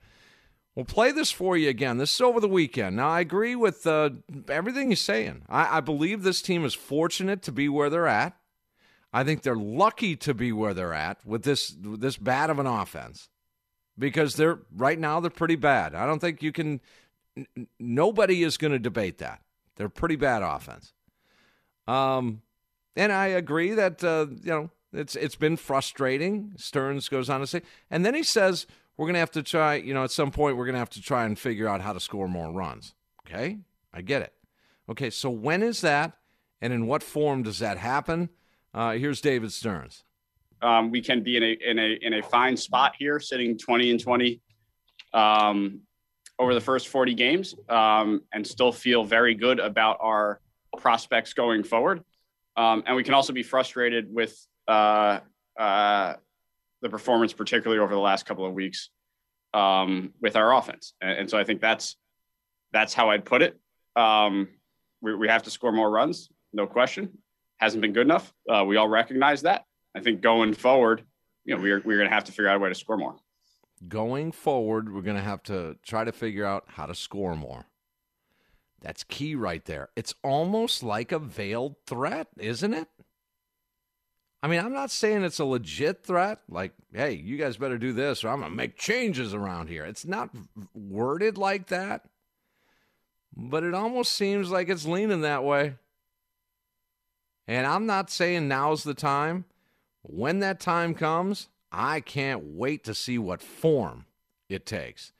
[0.75, 1.97] We'll play this for you again.
[1.97, 2.95] This is over the weekend.
[2.95, 4.11] Now, I agree with uh,
[4.47, 5.43] everything you're saying.
[5.49, 8.37] I, I believe this team is fortunate to be where they're at.
[9.11, 12.67] I think they're lucky to be where they're at with this this bad of an
[12.67, 13.29] offense
[13.97, 15.95] because they're right now they're pretty bad.
[15.95, 16.79] I don't think you can.
[17.35, 19.41] N- nobody is going to debate that.
[19.75, 20.93] They're pretty bad offense.
[21.87, 22.43] Um,
[22.95, 26.53] and I agree that uh, you know it's it's been frustrating.
[26.55, 28.67] Stearns goes on to say, and then he says
[28.99, 30.89] we're going to have to try, you know, at some point, we're going to have
[30.89, 32.93] to try and figure out how to score more runs.
[33.25, 33.59] Okay?
[33.93, 34.33] I get it.
[34.89, 36.17] Okay, so when is that?
[36.61, 38.27] And in what form does that happen?
[38.73, 40.03] Uh, here's David Stearns.
[40.61, 43.91] Um, we can be in a in a in a fine spot here, sitting 20
[43.91, 44.41] and 20
[45.13, 45.79] um,
[46.37, 50.41] over the first 40 games, um, and still feel very good about our
[50.77, 52.03] prospects going forward.
[52.57, 55.21] Um, and we can also be frustrated with uh,
[55.57, 56.15] uh,
[56.81, 58.89] the performance, particularly over the last couple of weeks
[59.53, 60.93] um, with our offense.
[61.01, 61.97] And, and, so I think that's
[62.71, 63.59] that's how I'd put it.
[63.95, 64.49] Um,
[65.01, 67.17] we, we, have to score more runs, no question.
[67.57, 68.31] Hasn't been good enough.
[68.47, 69.65] Uh, we all recognize that.
[69.95, 71.03] I think going forward,
[71.45, 73.15] you know, we're we're going to have to figure out a way to score more.
[73.87, 77.65] Going forward, we're going to have to try to figure out how to score more.
[78.81, 79.89] That's key right there.
[79.95, 82.87] It's almost like a veiled threat, isn't it?
[84.41, 87.91] I mean, I'm not saying it's a legit threat, like, hey, you guys better do
[87.91, 89.83] this or I'm going to make changes around here.
[89.85, 90.29] It's not
[90.73, 92.05] worded like that,
[93.35, 95.75] but it almost seems like it's leaning that way.
[97.47, 99.45] And I'm not saying now's the time.
[100.03, 104.05] When that time comes, I can't wait to see what form
[104.47, 105.11] it takes.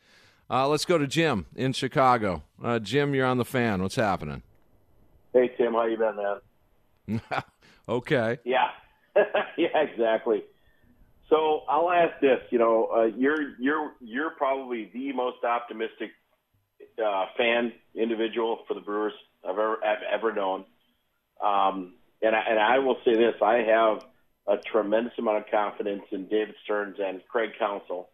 [0.49, 2.43] Uh, let's go to Jim in Chicago.
[2.63, 3.81] Uh, Jim, you're on the fan.
[3.81, 4.43] What's happening?
[5.33, 5.73] Hey, Tim.
[5.73, 7.43] How you been, man?
[7.89, 8.39] okay.
[8.45, 8.69] Yeah.
[9.57, 10.43] yeah, exactly.
[11.29, 12.39] So I'll ask this.
[12.49, 16.11] You know, uh, you're you're you're probably the most optimistic
[17.03, 20.65] uh, fan individual for the Brewers I've ever I've ever known.
[21.43, 24.03] Um, and I, and I will say this: I have
[24.47, 28.09] a tremendous amount of confidence in David Stearns and Craig Counsell.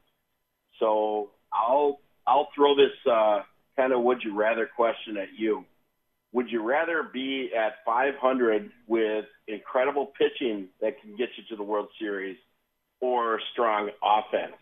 [0.80, 3.42] So I'll I'll throw this uh,
[3.78, 5.66] kind of would you rather question at you.
[6.36, 11.64] Would you rather be at 500 with incredible pitching that can get you to the
[11.64, 12.36] World Series,
[13.00, 14.58] or strong offense?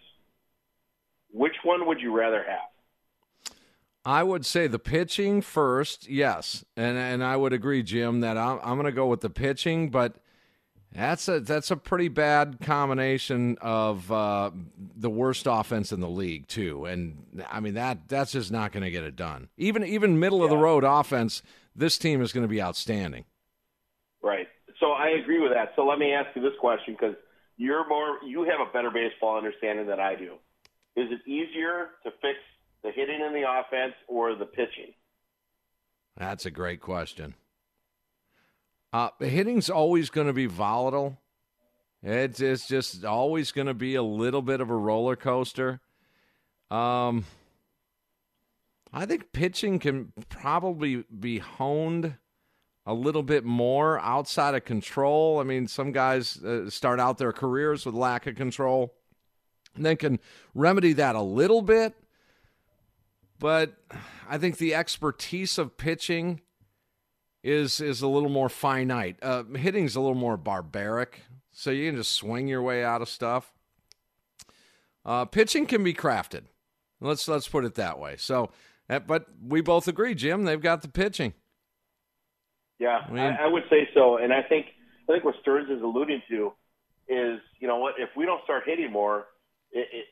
[1.32, 3.56] Which one would you rather have?
[4.06, 8.60] I would say the pitching first, yes, and and I would agree, Jim, that I'm
[8.62, 10.18] I'm going to go with the pitching, but
[10.92, 14.52] that's a that's a pretty bad combination of uh,
[14.96, 17.18] the worst offense in the league too, and
[17.50, 19.50] I mean that that's just not going to get it done.
[19.58, 20.44] Even even middle yeah.
[20.44, 21.42] of the road offense,
[21.76, 23.26] this team is going to be outstanding.
[24.22, 24.48] Right.
[24.80, 25.74] So I agree with that.
[25.76, 27.16] So let me ask you this question because
[27.58, 30.34] you're more you have a better baseball understanding than I do.
[30.96, 32.38] Is it easier to fix
[32.84, 34.94] the hitting in the offense or the pitching?
[36.18, 37.34] That's a great question.
[38.92, 41.18] Uh, the hitting's always going to be volatile.
[42.04, 45.80] It's, it's just always going to be a little bit of a roller coaster.
[46.70, 47.26] Um,
[48.94, 52.16] I think pitching can probably be honed
[52.86, 55.40] a little bit more outside of control.
[55.40, 58.94] I mean, some guys uh, start out their careers with lack of control
[59.76, 60.20] and then can
[60.54, 61.96] remedy that a little bit.
[63.40, 63.74] But
[64.30, 66.42] I think the expertise of pitching
[67.44, 69.18] is is a little more finite.
[69.22, 73.10] Uh, hitting's a little more barbaric, so you can just swing your way out of
[73.10, 73.54] stuff.
[75.06, 76.44] Uh, pitching can be crafted.
[77.02, 78.16] Let's let's put it that way.
[78.18, 78.50] So,
[78.88, 80.44] but we both agree, Jim.
[80.44, 81.34] They've got the pitching.
[82.80, 84.68] Yeah, I, mean, I, I would say so, and I think
[85.08, 86.54] I think what Stearns is alluding to
[87.08, 89.26] is, you know what, if we don't start hitting more,
[89.72, 90.06] it, it,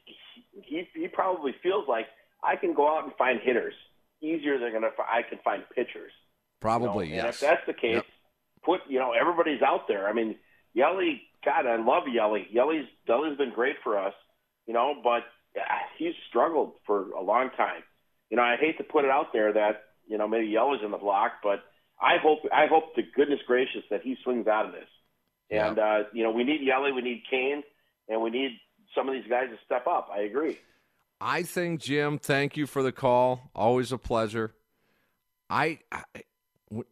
[0.64, 2.06] he he probably feels like
[2.44, 3.74] I can go out and find hitters
[4.22, 6.12] easier than gonna I can find pitchers.
[6.60, 7.24] Probably, you know?
[7.24, 7.42] yes.
[7.42, 8.06] And if that's the case, yep.
[8.64, 10.08] put you know everybody's out there.
[10.08, 10.36] I mean,
[10.74, 12.48] Yelly, God, I love Yelly.
[12.52, 14.14] Yelly's Yelly's been great for us,
[14.68, 15.24] you know, but
[15.60, 15.64] uh,
[15.98, 17.84] he's struggled for a long time.
[18.32, 20.90] You know, I hate to put it out there that you know maybe Yelly's in
[20.90, 21.60] the block, but
[22.02, 24.88] I hope I hope to goodness gracious that he swings out of this.
[25.52, 27.62] And uh, you know, we need Yelly, we need Cain,
[28.08, 28.52] and we need
[28.96, 30.10] some of these guys to step up.
[30.12, 30.58] I agree.
[31.20, 33.52] I think Jim, thank you for the call.
[33.54, 34.56] Always a pleasure.
[35.50, 36.04] I, I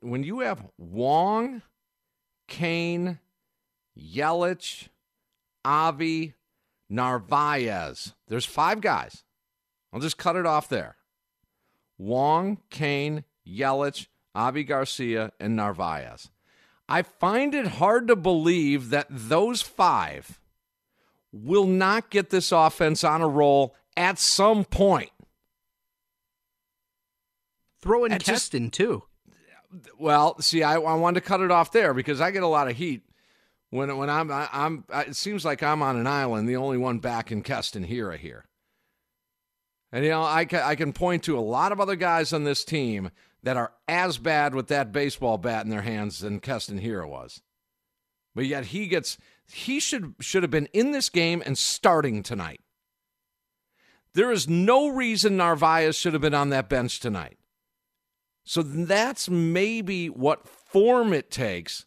[0.02, 1.62] when you have Wong,
[2.50, 3.20] Cain,
[3.98, 4.90] Yelich,
[5.64, 6.34] Avi,
[6.90, 9.24] Narvaez, there's five guys.
[9.94, 10.98] I'll just cut it off there.
[12.00, 16.32] Wong, Cain, Yelich, Avi Garcia, and Narvaez.
[16.88, 20.40] I find it hard to believe that those five
[21.32, 25.12] will not get this offense on a roll at some point.
[27.82, 29.04] Throw in Keston, too.
[30.00, 32.68] Well, see, I, I wanted to cut it off there because I get a lot
[32.68, 33.04] of heat
[33.70, 36.56] when when I'm I, am i am It seems like I'm on an island, the
[36.56, 38.12] only one back in Keston here.
[38.12, 38.46] I hear,
[39.92, 42.44] and you know I can, I can point to a lot of other guys on
[42.44, 43.12] this team
[43.44, 47.42] that are as bad with that baseball bat in their hands than Keston Hiura was,
[48.36, 52.62] but yet he gets he should should have been in this game and starting tonight.
[54.14, 57.38] There is no reason Narvaez should have been on that bench tonight.
[58.44, 61.86] So that's maybe what form it takes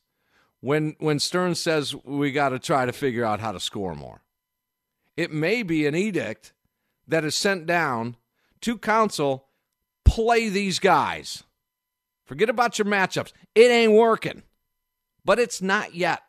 [0.61, 4.23] when when Stearns says we got to try to figure out how to score more.
[5.17, 6.53] It may be an edict
[7.09, 8.17] that is sent down
[8.62, 9.47] to Counsell
[10.05, 11.45] play these guys.
[12.25, 13.33] Forget about your matchups.
[13.55, 14.43] It ain't working.
[15.25, 16.23] But it's not yet.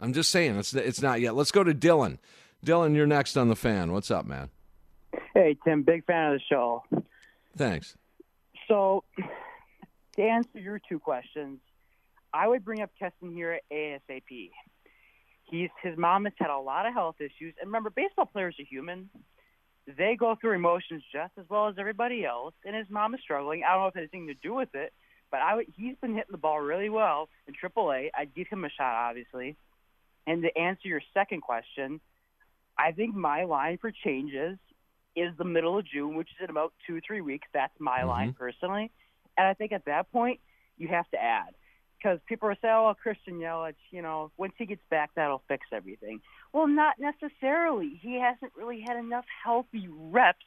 [0.00, 1.34] I'm just saying it's it's not yet.
[1.34, 2.18] Let's go to Dylan.
[2.64, 3.92] Dylan, you're next on the fan.
[3.92, 4.50] What's up, man?
[5.34, 6.82] Hey, Tim, big fan of the show.
[7.56, 7.96] Thanks.
[8.68, 9.04] So,
[10.16, 11.60] to answer your two questions,
[12.34, 14.50] I would bring up Keston Hiura ASAP.
[15.44, 18.64] He's his mom has had a lot of health issues, and remember, baseball players are
[18.64, 19.08] human.
[19.86, 23.62] They go through emotions just as well as everybody else, and his mom is struggling.
[23.62, 24.92] I don't know if it has anything to do with it,
[25.30, 28.10] but I would, he's been hitting the ball really well in AAA.
[28.16, 29.56] I'd give him a shot, obviously.
[30.26, 32.00] And to answer your second question,
[32.76, 34.58] I think my line for changes
[35.14, 37.46] is the middle of June, which is in about two or three weeks.
[37.54, 38.08] That's my mm-hmm.
[38.08, 38.90] line personally.
[39.38, 40.40] And I think at that point,
[40.76, 41.54] you have to add.
[42.06, 45.66] Because people are saying, oh, Christian Yelich, you know, once he gets back, that'll fix
[45.72, 46.20] everything.
[46.52, 47.98] Well, not necessarily.
[48.00, 50.46] He hasn't really had enough healthy reps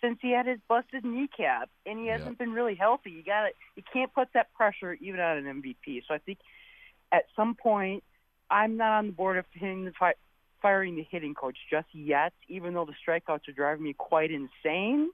[0.00, 3.10] since he had his busted kneecap, and he hasn't been really healthy.
[3.10, 6.04] You got to You can't put that pressure even on an MVP.
[6.08, 6.38] So I think
[7.12, 8.02] at some point,
[8.50, 10.14] I'm not on the board of hitting the fi-
[10.62, 15.10] firing the hitting coach just yet, even though the strikeouts are driving me quite insane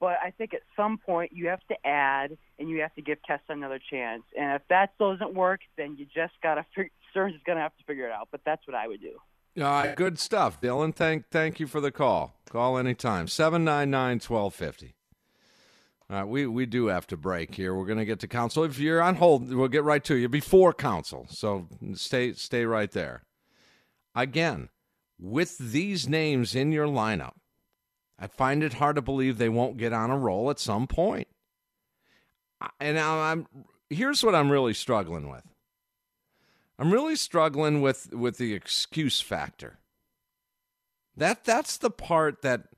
[0.00, 3.18] But I think at some point you have to add and you have to give
[3.26, 4.22] Keston another chance.
[4.36, 6.64] And if that doesn't work, then you just gotta.
[7.10, 8.28] Stearns is gonna have to figure it out.
[8.30, 9.18] But that's what I would do.
[9.62, 10.94] All right, good stuff, Dylan.
[10.94, 12.34] Thank thank you for the call.
[12.48, 13.28] Call anytime.
[13.28, 14.94] Seven nine nine twelve fifty.
[16.08, 17.72] All right, we, we do have to break here.
[17.72, 18.64] We're going to get to Counsell.
[18.64, 21.26] If you're on hold, we'll get right to you before Counsell.
[21.30, 23.22] So stay stay right there.
[24.16, 24.70] Again,
[25.20, 27.34] with these names in your lineup,
[28.20, 31.26] I find it hard to believe they won't get on a roll at some point.
[32.78, 33.46] And I'm
[33.88, 35.42] here's what I'm really struggling with.
[36.78, 39.78] I'm really struggling with with the excuse factor.
[41.16, 42.68] That that's the part that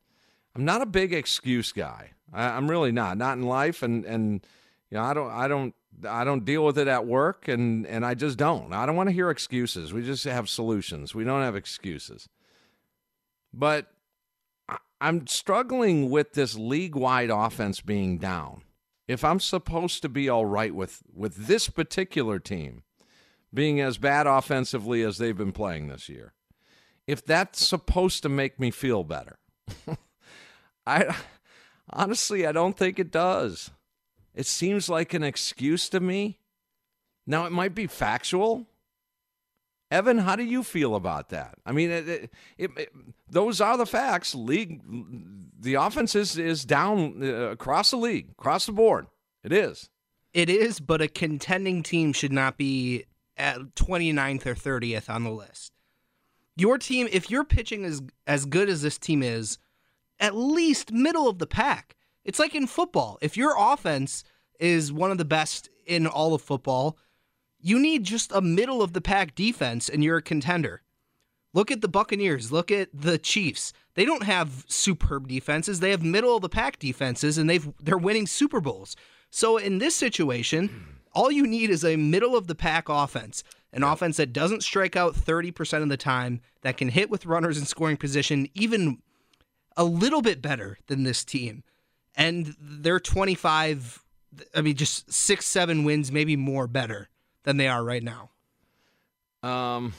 [0.55, 2.13] I'm not a big excuse guy.
[2.33, 4.47] I, am really not, not in life, and and
[4.91, 5.75] you know I don't I don't
[6.09, 8.73] I don't deal with it at work, and and I just don't.
[8.73, 9.93] I don't want to hear excuses.
[9.93, 11.15] We just have solutions.
[11.15, 12.29] We don't have excuses.
[13.53, 13.92] But
[15.03, 18.63] I'm struggling with this league wide offense being down.
[19.09, 22.85] If I'm supposed to be all right with with this particular team
[23.53, 26.35] being as bad offensively as they've been playing this year,
[27.09, 29.39] if that's supposed to make me feel better.
[30.87, 31.17] I
[31.91, 33.73] honestly, I don't think it does.
[34.37, 36.39] It seems like an excuse to me.
[37.27, 38.67] Now, it might be factual.
[39.93, 41.57] Evan, how do you feel about that?
[41.67, 42.89] I mean, it, it, it,
[43.29, 44.35] those are the facts.
[44.35, 44.81] League,
[45.61, 49.07] the offense is, is down uh, across the league, across the board.
[49.45, 49.91] It is.
[50.33, 53.05] It is, but a contending team should not be
[53.37, 55.73] at 29th or 30th on the list.
[56.57, 59.59] Your team, if your pitching is as good as this team is,
[60.19, 61.97] at least middle of the pack.
[62.25, 63.19] It's like in football.
[63.21, 64.25] If your offense
[64.59, 66.97] is one of the best in all of football,
[67.63, 70.83] you need just a middle of the pack defense and you're a contender.
[71.55, 73.73] Look at the Buccaneers, look at the Chiefs.
[73.95, 75.81] They don't have superb defenses.
[75.81, 78.97] They have middle of the pack defenses and they've they're winning Super Bowls.
[79.31, 80.79] So in this situation, hmm.
[81.13, 83.45] all you need is a middle of the pack offense.
[83.73, 87.57] An offense that doesn't strike out 30% of the time, that can hit with runners
[87.57, 88.99] in scoring position even
[89.79, 91.65] a little bit better than this team.
[92.15, 94.05] And they're 25,
[94.55, 97.09] I mean, just six, seven wins, maybe more better
[97.45, 98.31] than they are right now.
[99.43, 99.95] Um,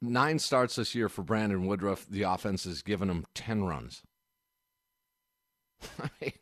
[0.00, 2.06] nine starts this year for Brandon Woodruff.
[2.08, 4.02] The offense has given him 10 runs.
[6.02, 6.32] I mean,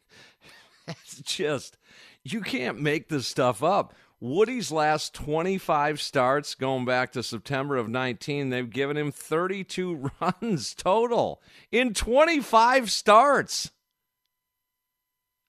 [0.87, 1.79] it's just,
[2.23, 3.95] you can't make this stuff up.
[4.21, 10.75] Woody's last 25 starts going back to September of 19, they've given him 32 runs
[10.75, 13.71] total in 25 starts.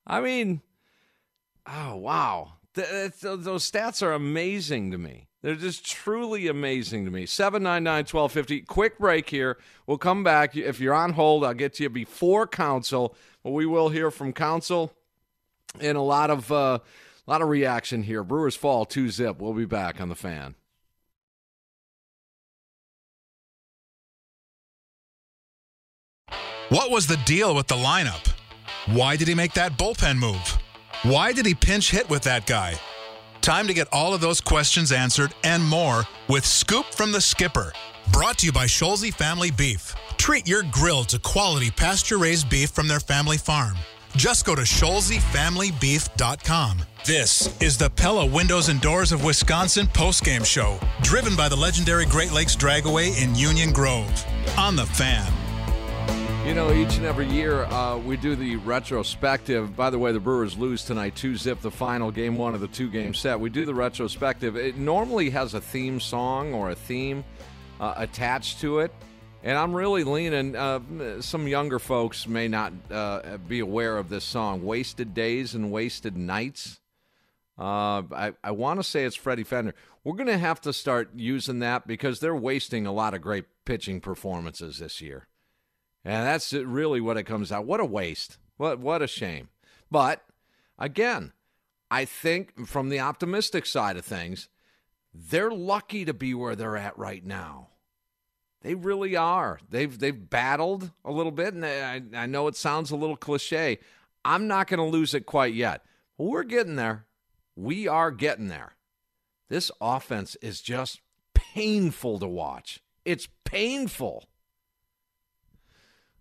[0.05, 0.61] I mean,
[1.65, 2.53] oh, wow.
[2.76, 5.28] Those stats are amazing to me.
[5.41, 7.26] They're just truly amazing to me.
[7.26, 8.61] 799 1250.
[8.61, 9.57] Quick break here.
[9.88, 10.55] We'll come back.
[10.55, 13.15] If you're on hold, I'll get to you before Counsell.
[13.43, 14.91] But we will hear from Counsell
[15.80, 16.51] and a lot of.
[16.51, 16.80] Uh,
[17.28, 18.23] a lot of reaction here.
[18.23, 19.39] Brewers fall 2 zip.
[19.39, 20.55] We'll be back on the fan.
[26.69, 28.34] What was the deal with the lineup?
[28.88, 30.57] Why did he make that bullpen move?
[31.03, 32.79] Why did he pinch hit with that guy?
[33.41, 37.71] Time to get all of those questions answered and more with Scoop from the Skipper.
[38.11, 39.95] Brought to you by Scholze Family Beef.
[40.17, 43.77] Treat your grill to quality pasture raised beef from their family farm.
[44.15, 46.79] Just go to ScholzeFamilyBeef.com.
[47.05, 52.05] This is the Pella Windows and Doors of Wisconsin postgame show, driven by the legendary
[52.05, 54.25] Great Lakes Dragaway in Union Grove.
[54.57, 55.31] On the fan.
[56.45, 59.75] You know, each and every year uh, we do the retrospective.
[59.75, 62.67] By the way, the Brewers lose tonight, 2 zip, the final game one of the
[62.67, 63.39] two game set.
[63.39, 64.55] We do the retrospective.
[64.55, 67.23] It normally has a theme song or a theme
[67.79, 68.93] uh, attached to it.
[69.43, 70.55] And I'm really leaning.
[70.55, 75.71] Uh, some younger folks may not uh, be aware of this song, "Wasted Days and
[75.71, 76.79] Wasted Nights."
[77.57, 79.73] Uh, I I want to say it's Freddie Fender.
[80.03, 83.45] We're going to have to start using that because they're wasting a lot of great
[83.65, 85.27] pitching performances this year,
[86.06, 87.66] and that's really what it comes out.
[87.66, 88.38] What a waste!
[88.58, 89.49] What what a shame!
[89.91, 90.24] But
[90.80, 91.34] again,
[91.89, 94.47] I think from the optimistic side of things,
[95.14, 97.70] they're lucky to be where they're at right now.
[98.62, 99.60] They really are.
[99.70, 103.80] They've they've battled a little bit, and I, I know it sounds a little cliche.
[104.24, 105.86] I'm not going to lose it quite yet.
[106.18, 107.06] But we're getting there.
[107.56, 108.76] We are getting there.
[109.49, 111.01] This offense is just
[111.34, 112.80] painful to watch.
[113.06, 114.26] It's painful.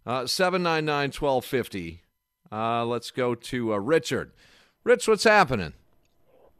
[0.06, 2.02] Uh, 799 1250.
[2.52, 4.32] Uh, let's go to uh, Richard.
[4.84, 5.72] Rich, what's happening?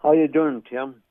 [0.03, 1.03] How you doing, Tim?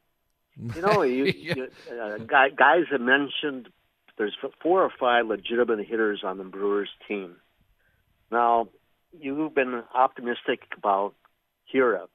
[0.75, 3.69] You know, you, you uh, guys have mentioned
[4.17, 7.35] there's four or five legitimate hitters on the Brewers team.
[8.31, 8.69] Now,
[9.19, 11.13] you've been optimistic about
[11.73, 12.07] Hiura.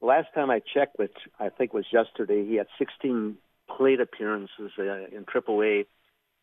[0.00, 3.36] Last time I checked, which I think was yesterday, he had 16
[3.76, 5.86] plate appearances uh, in AAA.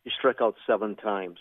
[0.02, 1.38] He struck out seven times.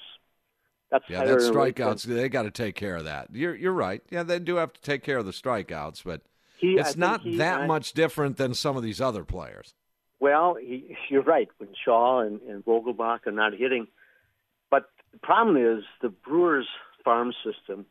[0.93, 2.03] That's yeah, that strikeouts.
[2.03, 3.29] They got to take care of that.
[3.33, 4.03] You're you're right.
[4.11, 6.21] Yeah, they do have to take care of the strikeouts, but
[6.59, 9.73] he, it's not he, that I, much different than some of these other players.
[10.19, 11.49] Well, he, you're right.
[11.57, 13.87] When Shaw and, and Vogelbach are not hitting,
[14.69, 16.67] but the problem is the Brewers
[17.03, 17.87] farm system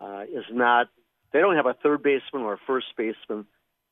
[0.00, 0.88] uh, is not.
[1.32, 3.46] They don't have a third baseman or a first baseman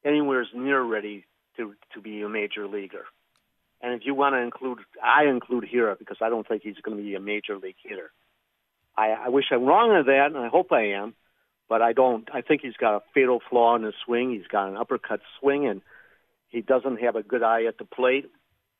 [0.04, 1.24] anywhere near ready
[1.56, 3.04] to to be a major leaguer.
[3.80, 6.96] And if you want to include, I include Hiura because I don't think he's going
[6.96, 8.10] to be a major league hitter.
[8.96, 11.14] I, I wish I'm wrong on that, and I hope I am,
[11.68, 12.28] but I don't.
[12.32, 14.32] I think he's got a fatal flaw in his swing.
[14.32, 15.82] He's got an uppercut swing, and
[16.48, 18.28] he doesn't have a good eye at the plate.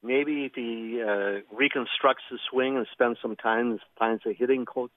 [0.03, 4.64] Maybe if he uh, reconstructs his swing and spends some time and finds a hitting
[4.64, 4.92] coach.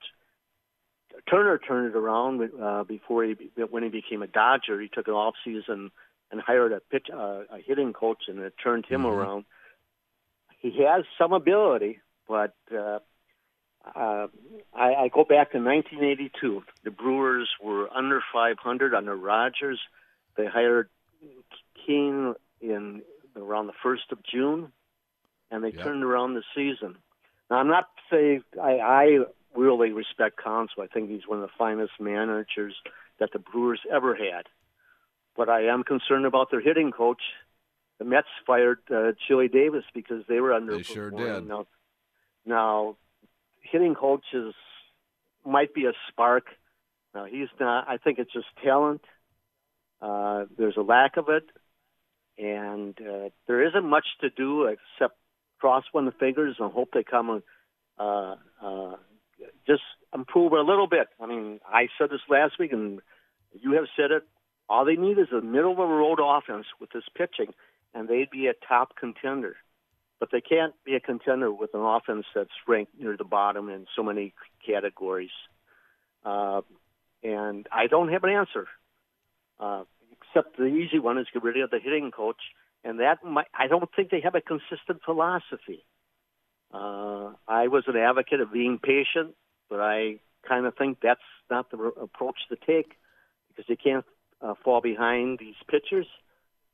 [1.30, 3.36] Turner turned it around uh, before he
[3.70, 4.80] when he became a Dodger.
[4.80, 5.90] He took an off season
[6.32, 9.10] and hired a pitch uh, a hitting coach, and it turned him mm-hmm.
[9.10, 9.44] around
[10.62, 11.98] he has some ability,
[12.28, 13.00] but uh,
[13.94, 14.28] uh,
[14.72, 16.62] I, I go back to 1982.
[16.84, 19.80] The Brewers were under 500 under Rodgers.
[20.36, 20.88] They hired
[21.86, 23.02] Kuenn in
[23.36, 24.72] around the first of June,
[25.50, 25.82] and they yep.
[25.82, 26.96] turned around the season.
[27.50, 29.18] Now, I'm not saying I, I
[29.54, 30.84] really respect Counsell.
[30.84, 32.74] I think he's one of the finest managers
[33.18, 34.46] that the Brewers ever had.
[35.36, 37.22] But I am concerned about their hitting coach,
[38.02, 40.76] the Mets fired uh, Chili Davis because they were under.
[40.76, 41.46] They sure did.
[41.46, 41.66] Now,
[42.44, 42.96] now,
[43.60, 44.54] hitting coaches
[45.46, 46.46] might be a spark.
[47.14, 47.88] Now he's not.
[47.88, 49.02] I think it's just talent.
[50.00, 51.44] Uh, there's a lack of it,
[52.38, 55.16] and uh, there isn't much to do except
[55.60, 57.42] cross one of the fingers and hope they come
[57.98, 58.96] uh, uh,
[59.64, 59.82] just
[60.12, 61.06] improve a little bit.
[61.20, 63.00] I mean, I said this last week, and
[63.52, 64.24] you have said it.
[64.68, 67.52] All they need is a middle of the road offense with this pitching
[67.94, 69.56] and they'd be a top contender.
[70.20, 73.86] But they can't be a contender with an offense that's ranked near the bottom in
[73.96, 74.34] so many
[74.64, 75.30] categories.
[76.24, 76.62] Uh,
[77.24, 78.68] and I don't have an answer,
[79.58, 79.82] uh,
[80.12, 82.40] except the easy one is get rid of the hitting coach.
[82.84, 85.84] And that might, I don't think they have a consistent philosophy.
[86.72, 89.34] Uh, I was an advocate of being patient,
[89.68, 91.20] but I kind of think that's
[91.50, 92.92] not the approach to take
[93.48, 94.04] because they can't
[94.40, 96.06] uh, fall behind these pitchers.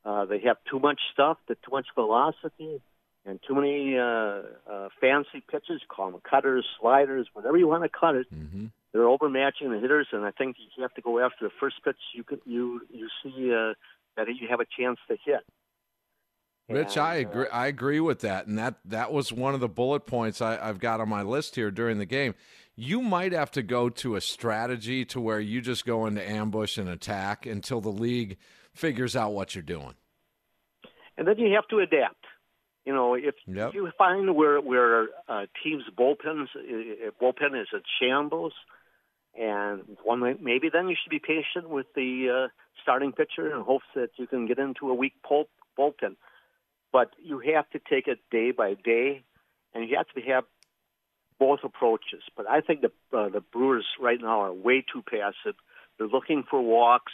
[0.08, 2.80] Uh, they have too much stuff, too much velocity,
[3.26, 4.40] and too many uh,
[4.72, 5.82] uh, fancy pitches.
[5.86, 8.26] Call them cutters, sliders, whatever you want to cut it.
[8.34, 8.66] Mm-hmm.
[8.92, 11.96] They're overmatching the hitters, and I think you have to go after the first pitch
[12.14, 13.74] you can, you you see uh,
[14.16, 15.40] that you have a chance to hit.
[16.70, 17.46] Rich, and, I agree.
[17.46, 20.56] Uh, I agree with that, and that that was one of the bullet points I,
[20.56, 22.34] I've got on my list here during the game.
[22.76, 26.78] You might have to go to a strategy to where you just go into ambush
[26.78, 28.38] and attack until the league
[28.78, 29.94] figures out what you're doing.
[31.16, 32.24] And then you have to adapt.
[32.84, 33.74] You know, if yep.
[33.74, 38.54] you find where where uh, teams bullpens if bullpen is a shambles,
[39.38, 42.48] and one maybe then you should be patient with the uh,
[42.82, 46.16] starting pitcher in hopes that you can get into a weak pul- bullpen.
[46.90, 49.22] But you have to take it day by day,
[49.74, 50.44] and you have to have
[51.38, 52.22] both approaches.
[52.36, 55.56] But I think the uh, the Brewers right now are way too passive.
[55.98, 57.12] They're looking for walks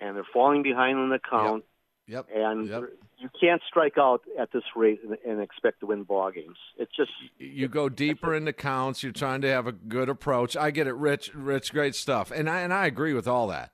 [0.00, 1.64] and they're falling behind on the count.
[2.06, 2.26] Yep.
[2.30, 2.36] yep.
[2.36, 2.82] And yep.
[3.18, 6.56] you can't strike out at this rate and, and, expect to win ball games.
[6.76, 9.02] It's just you go deeper into counts.
[9.02, 10.56] You're trying to have a good approach.
[10.56, 11.34] I get it, Rich.
[11.34, 13.72] Rich, great stuff, and I and I agree with all that.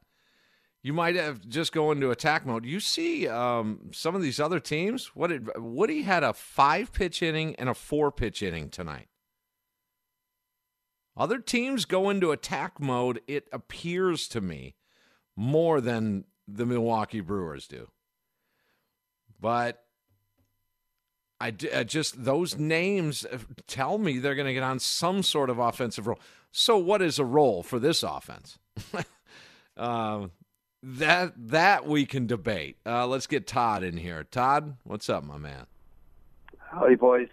[0.82, 2.66] You might have just go into attack mode.
[2.66, 5.06] You see um, some of these other teams.
[5.14, 9.08] What did Woody had a five pitch inning and a four pitch inning tonight.
[11.16, 13.20] Other teams go into attack mode.
[13.26, 14.74] It appears to me
[15.36, 17.88] more than the Milwaukee Brewers do.
[19.40, 19.84] But
[21.40, 23.26] I, I just those names
[23.66, 26.20] tell me they're going to get on some sort of offensive role.
[26.52, 28.58] So what is a role for this offense?
[29.76, 30.28] uh,
[30.82, 32.76] that that we can debate.
[32.86, 34.24] Uh, let's get Todd in here.
[34.24, 35.66] Todd, what's up, my man?
[36.58, 37.28] Howdy, boys.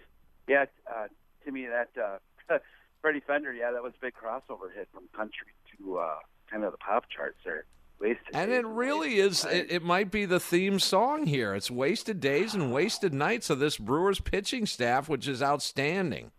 [0.48, 1.06] Yeah, uh,
[1.44, 2.58] to me that uh,
[3.00, 5.48] Freddie Fender, yeah, that was a big crossover hit from country
[5.78, 6.16] to uh,
[6.50, 7.64] kind of the pop charts there
[8.02, 8.34] wasted.
[8.34, 9.44] And it really is.
[9.44, 11.54] It, it, might be the theme song here.
[11.54, 16.32] It's wasted days and wasted nights of this Brewers pitching staff, which is outstanding.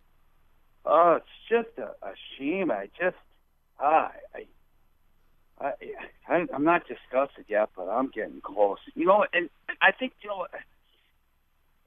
[0.85, 2.69] Oh, it's just a, a shame.
[2.69, 3.15] I just,
[3.79, 4.09] I,
[5.59, 5.73] I,
[6.27, 8.79] I, I'm not disgusted yet, but I'm getting close.
[8.95, 9.49] You know, and
[9.81, 10.45] I think you know,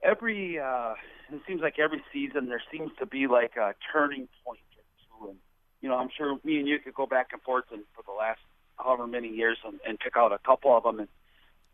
[0.01, 0.95] every uh,
[1.31, 5.29] it seems like every season there seems to be like a turning point or two,
[5.29, 5.39] and
[5.81, 8.13] you know, I'm sure me and you could go back and forth and for the
[8.17, 8.39] last
[8.77, 10.99] however many years and, and pick out a couple of them.
[10.99, 11.07] And,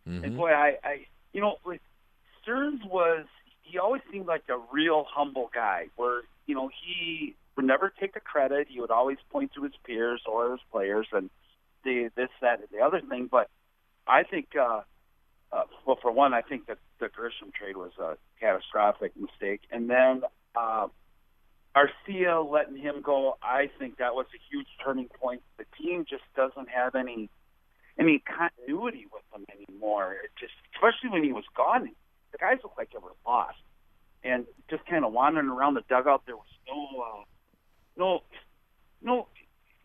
[0.08, 0.26] Mm-hmm.
[0.26, 1.80] and boy, I, I, you know, with
[2.42, 3.26] Stearns was
[3.62, 5.88] he always seemed like a real humble guy.
[5.96, 8.68] Where you know he would never take the credit.
[8.70, 11.30] He would always point to his peers or his players and
[11.86, 13.30] the this, that, and the other thing.
[13.32, 13.50] But
[14.06, 14.82] I think, uh,
[15.54, 19.90] uh, well, for one, I think that the Grisham trade was a catastrophic mistake, and
[19.90, 20.24] then.
[20.56, 20.88] Uh,
[21.76, 25.42] Arcia letting him go, I think that was a huge turning point.
[25.58, 27.30] The team just doesn't have any
[28.00, 30.16] any continuity with him anymore.
[30.24, 31.90] It just, especially when he was gone,
[32.32, 33.58] the guys looked like they were lost,
[34.24, 36.24] and just kind of wandering around the dugout.
[36.26, 37.24] There was no, uh,
[37.98, 38.24] no,
[39.02, 39.28] no,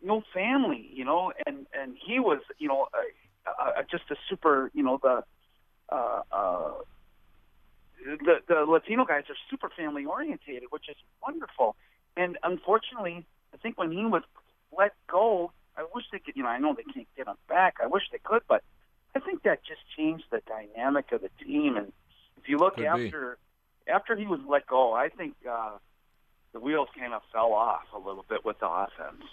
[0.03, 4.71] no family, you know, and and he was, you know, uh, uh, just a super,
[4.73, 5.23] you know, the.
[5.91, 6.71] Uh, uh,
[8.05, 11.75] the the Latino guys are super family orientated, which is wonderful.
[12.17, 14.23] And unfortunately, I think when he was
[14.77, 16.35] let go, I wish they could.
[16.35, 17.75] You know, I know they can't get him back.
[17.81, 18.63] I wish they could, but
[19.15, 21.77] I think that just changed the dynamic of the team.
[21.77, 21.91] And
[22.41, 22.87] if you look Could be.
[22.87, 23.37] after
[23.87, 25.77] after he was let go, I think uh,
[26.53, 29.23] the wheels kind of fell off a little bit with the offense.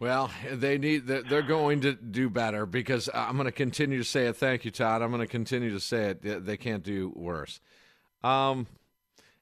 [0.00, 1.06] Well, they need.
[1.06, 4.36] They're going to do better because I'm going to continue to say it.
[4.36, 5.02] Thank you, Todd.
[5.02, 6.22] I'm going to continue to say it.
[6.22, 7.60] They- They can't do worse.
[8.22, 8.66] Um,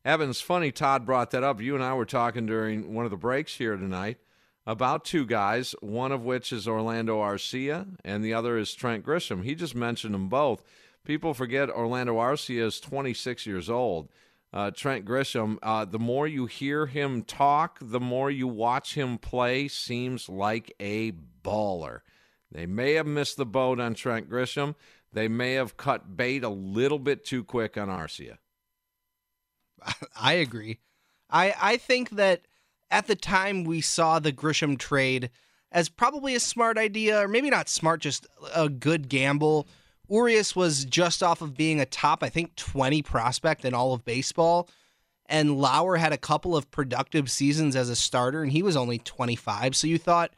[0.05, 0.71] Evans, funny.
[0.73, 1.61] Todd brought that up.
[1.61, 4.19] You and I were talking during one of the breaks here tonight
[4.67, 5.75] about two guys.
[5.81, 9.45] One of which is Orlando Arcia, and the other is Trent Grisham.
[9.45, 10.63] He just mentioned them both.
[11.05, 14.09] People forget Orlando Arcia is 26 years old.
[14.53, 19.17] Uh, Trent Grisham, uh, the more you hear him talk, the more you watch him
[19.17, 22.01] play, seems like a baller.
[22.51, 24.75] They may have missed the boat on Trent Grisham.
[25.11, 28.37] They may have cut bait a little bit too quick on Arcia.
[30.21, 30.81] I agree.
[31.31, 32.43] I I think that
[32.91, 35.31] at the time we saw the Grisham trade
[35.73, 39.67] as probably a smart idea, or maybe not smart, just a good gamble.
[40.13, 44.05] Urias was just off of being a top, I think, 20 prospect in all of
[44.05, 44.69] baseball.
[45.25, 48.99] And Lauer had a couple of productive seasons as a starter, and he was only
[48.99, 49.75] 25.
[49.75, 50.33] So you thought,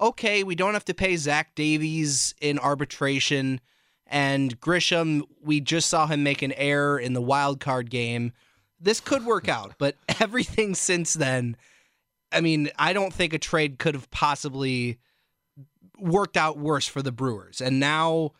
[0.00, 3.60] okay, we don't have to pay Zach Davies in arbitration.
[4.06, 8.32] And Grisham, we just saw him make an error in the wild card game.
[8.78, 11.56] This could work out, but everything since then,
[12.30, 14.98] I mean, I don't think a trade could have possibly
[15.98, 17.60] worked out worse for the Brewers.
[17.60, 18.32] And now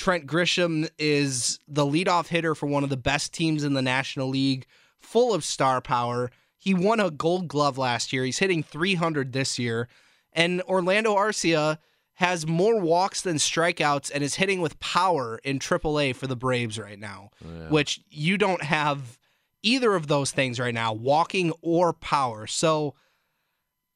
[0.00, 4.30] Trent Grisham is the leadoff hitter for one of the best teams in the National
[4.30, 4.64] League,
[4.98, 6.30] full of star power.
[6.56, 8.24] He won a gold glove last year.
[8.24, 9.88] He's hitting 300 this year.
[10.32, 11.76] And Orlando Arcia
[12.14, 16.78] has more walks than strikeouts and is hitting with power in AAA for the Braves
[16.78, 19.18] right now, oh, which you don't have
[19.62, 22.46] either of those things right now, walking or power.
[22.46, 22.94] So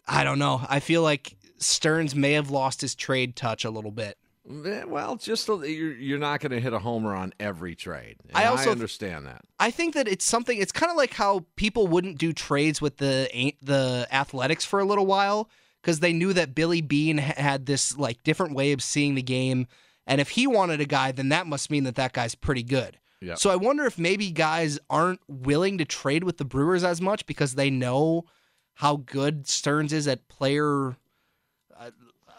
[0.07, 0.67] I don't know.
[0.69, 4.19] I feel like Stearns may have lost his trade touch a little bit.
[4.49, 8.17] Eh, Well, just a, you're, you're not going to hit a homer on every trade.
[8.35, 9.43] I also- understand that.
[9.59, 10.59] I think that it's something.
[10.59, 14.85] It's kind of like how people wouldn't do trades with the the Athletics for a
[14.85, 15.49] little while
[15.81, 19.67] because they knew that Billy Beane had this like different way of seeing the game,
[20.07, 22.99] and if he wanted a guy, then that must mean that that guy's pretty good.
[23.23, 23.37] Yeah.
[23.37, 27.25] So I wonder if maybe guys aren't willing to trade with the Brewers as much
[27.25, 28.27] because they know
[28.75, 30.97] how good Stearns is at player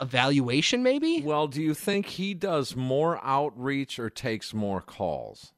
[0.02, 0.84] evaluation.
[0.84, 1.22] Maybe.
[1.22, 5.54] Well, do you think he does more outreach or takes more calls?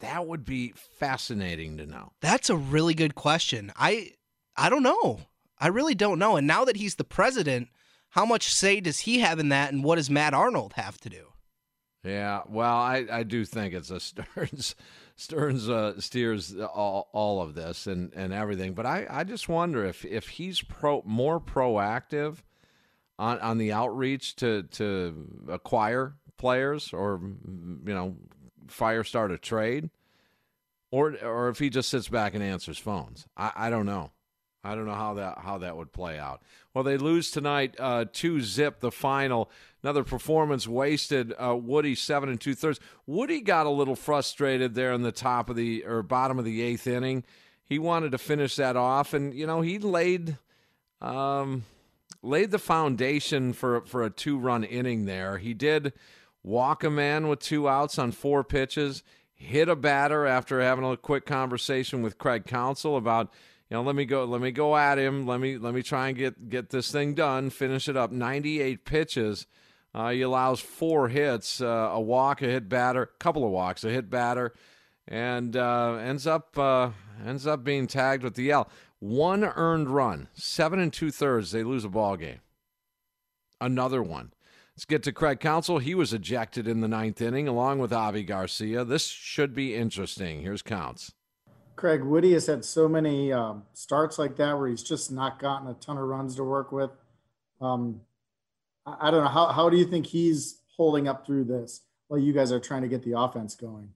[0.00, 2.12] That would be fascinating to know.
[2.20, 3.72] That's a really good question.
[3.76, 4.12] I
[4.56, 5.20] I don't know.
[5.58, 6.36] I really don't know.
[6.36, 7.68] And now that he's the president,
[8.10, 11.08] how much say does he have in that and what does Matt Arnold have to
[11.08, 11.28] do?
[12.04, 14.74] Yeah, well, I, I do think it's a Stearns
[15.16, 18.74] Stearns uh, steers all, all of this and, and everything.
[18.74, 22.38] But I, I just wonder if, if he's pro more proactive
[23.18, 28.16] on on the outreach to to acquire players or you know
[28.68, 29.90] fire start a trade,
[30.90, 33.26] or or if he just sits back and answers phones.
[33.36, 34.10] I, I don't know.
[34.64, 36.42] I don't know how that how that would play out.
[36.72, 39.50] Well, they lose tonight, uh, two zip the final.
[39.82, 41.34] Another performance wasted.
[41.38, 42.80] Uh, Woody seven and two thirds.
[43.06, 46.62] Woody got a little frustrated there in the top of the or bottom of the
[46.62, 47.24] eighth inning.
[47.66, 50.38] He wanted to finish that off, and you know he laid
[51.02, 51.64] um,
[52.24, 55.38] laid the foundation for for a two run inning there.
[55.38, 55.92] He did
[56.42, 59.02] walk a man with two outs on four pitches.
[59.34, 63.32] Hit a batter after having a quick conversation with Craig Counsell about
[63.70, 65.26] you know, let me go let me go at him.
[65.26, 68.10] Let me let me try and get get this thing done, finish it up.
[68.10, 69.46] 98 pitches.
[69.94, 73.90] Uh, he allows four hits, uh, a walk, a hit batter, couple of walks, a
[73.90, 74.52] hit batter,
[75.06, 76.90] and uh, ends up uh,
[77.24, 78.68] ends up being tagged with the L.
[78.98, 82.40] One earned run, seven and two thirds, they lose a ball game.
[83.60, 84.32] Another one.
[84.74, 85.78] Let's get to Craig Counsell.
[85.78, 88.84] He was ejected in the ninth inning along with Avi Garcia.
[88.84, 90.40] This should be interesting.
[90.40, 91.12] Here's Counts.
[91.76, 95.68] Craig Woody has had so many um, starts like that where he's just not gotten
[95.68, 96.90] a ton of runs to work with.
[97.60, 98.00] Um,
[98.86, 102.18] I, I don't know how how do you think he's holding up through this while
[102.18, 103.90] you guys are trying to get the offense going?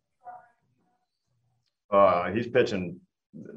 [1.91, 3.01] Uh, he's pitching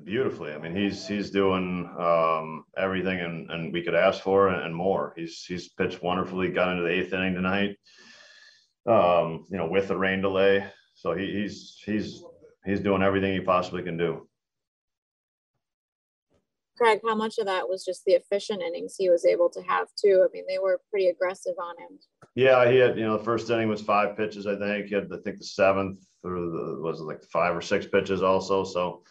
[0.03, 0.53] beautifully.
[0.53, 5.13] I mean, he's he's doing um, everything and, and we could ask for and more.
[5.15, 6.49] He's he's pitched wonderfully.
[6.49, 7.77] Got into the eighth inning tonight.
[8.87, 10.65] Um, you know, with the rain delay,
[10.95, 12.23] so he, he's he's
[12.65, 14.27] he's doing everything he possibly can do.
[16.81, 19.87] Craig, how much of that was just the efficient innings he was able to have
[19.95, 20.25] too?
[20.27, 21.99] I mean, they were pretty aggressive on him.
[22.33, 24.47] Yeah, he had you know the first inning was five pitches.
[24.47, 27.61] I think he had I think the seventh or the was it like five or
[27.61, 28.63] six pitches also.
[28.63, 29.03] So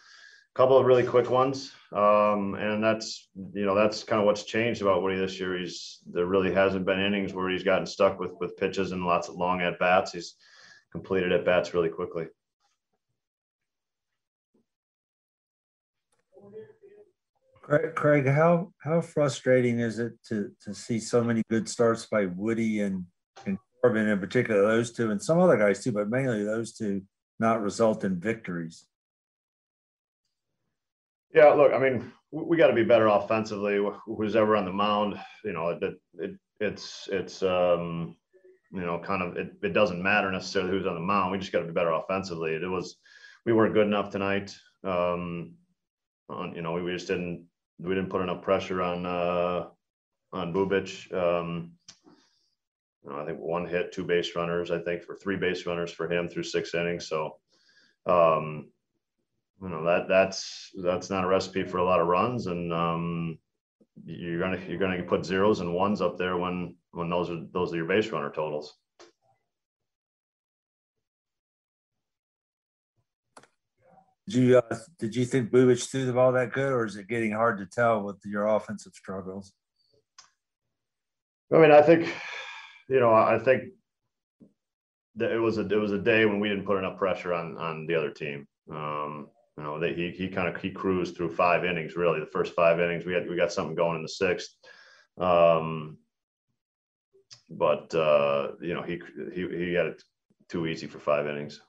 [0.53, 4.43] a couple of really quick ones, um, and that's you know that's kind of what's
[4.43, 5.57] changed about Woody this year.
[5.57, 9.29] He's there really hasn't been innings where he's gotten stuck with with pitches and lots
[9.29, 10.11] of long at bats.
[10.11, 10.35] He's
[10.91, 12.25] completed at bats really quickly.
[17.71, 22.25] Craig, Craig, how how frustrating is it to to see so many good starts by
[22.25, 23.05] Woody and
[23.45, 27.01] and Corbin in particular, those two, and some other guys too, but mainly those two,
[27.39, 28.85] not result in victories?
[31.33, 33.79] Yeah, look, I mean, we got to be better offensively.
[34.05, 38.17] Who's ever on the mound, you know, it, it it's it's um,
[38.73, 41.31] you know, kind of it, it doesn't matter necessarily who's on the mound.
[41.31, 42.53] We just got to be better offensively.
[42.53, 42.97] It was
[43.45, 44.53] we weren't good enough tonight.
[44.83, 45.53] Um,
[46.53, 47.45] you know, we, we just didn't
[47.81, 49.67] we didn't put enough pressure on uh,
[50.33, 51.11] on Bubic.
[51.13, 51.73] Um,
[53.03, 54.69] you know, I think one hit, two base runners.
[54.69, 57.07] I think for three base runners for him through six innings.
[57.07, 57.37] So,
[58.05, 58.69] um,
[59.61, 63.37] you know that that's that's not a recipe for a lot of runs, and um,
[64.03, 67.73] you're gonna you're gonna put zeros and ones up there when when those are those
[67.73, 68.77] are your base runner totals.
[74.27, 77.07] Did you uh, did you think Bubic threw the ball that good, or is it
[77.07, 79.53] getting hard to tell with your offensive struggles?
[81.53, 82.13] I mean, I think,
[82.87, 83.73] you know, I think
[85.15, 87.57] that it was a it was a day when we didn't put enough pressure on
[87.57, 88.47] on the other team.
[88.71, 91.95] Um, you know, they, he he kind of he cruised through five innings.
[91.95, 94.55] Really, the first five innings, we had we got something going in the sixth.
[95.17, 95.97] Um,
[97.49, 99.01] but uh, you know, he
[99.33, 100.03] he he had it
[100.47, 101.61] too easy for five innings.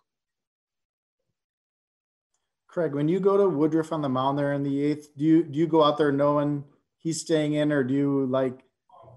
[2.73, 5.45] Craig, when you go to Woodruff on the mound there in the eighth, do you
[5.45, 6.65] do you go out there knowing
[6.97, 8.65] he's staying in, or do you like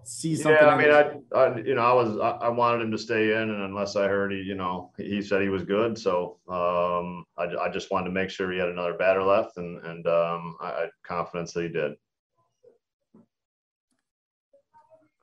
[0.03, 0.61] see something?
[0.61, 3.31] Yeah, I mean, I, I, you know, I was I, I, wanted him to stay
[3.31, 7.23] in, and unless I heard he, you know, he said he was good, so um,
[7.37, 10.57] I, I just wanted to make sure he had another batter left, and and um,
[10.59, 11.93] I, I had confidence that he did.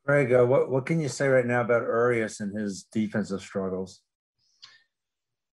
[0.06, 4.00] Craig, uh, what what can you say right now about Urias and his defensive struggles?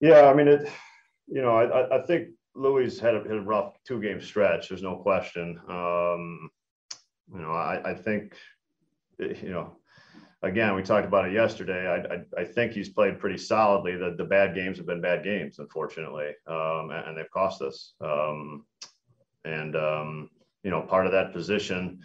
[0.00, 0.70] Yeah, I mean it.
[1.26, 4.68] You know, I I think Louis had a, had a rough two game stretch.
[4.68, 5.60] There's no question.
[5.68, 6.50] Um,
[7.32, 8.34] you know, I, I think,
[9.18, 9.76] you know,
[10.42, 11.86] again, we talked about it yesterday.
[11.86, 13.96] I, I, I, think he's played pretty solidly.
[13.96, 17.94] The, the bad games have been bad games, unfortunately, um, and, and, they've cost us.
[18.00, 18.64] Um,
[19.44, 20.30] and, um,
[20.62, 22.00] you know, part of that position,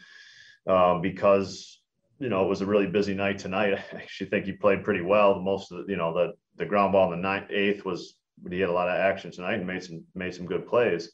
[0.68, 1.80] uh, because,
[2.20, 3.74] you know, it was a really busy night tonight.
[3.94, 5.40] I actually think he played pretty well.
[5.40, 8.16] Most of the, you know, the, the ground ball in the ninth, eighth was
[8.50, 11.12] he had a lot of action tonight and made some made some good plays.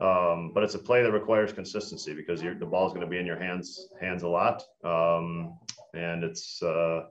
[0.00, 3.18] Um, but it's a play that requires consistency because the ball is going to be
[3.18, 5.58] in your hands hands a lot, um,
[5.94, 7.02] and it's uh,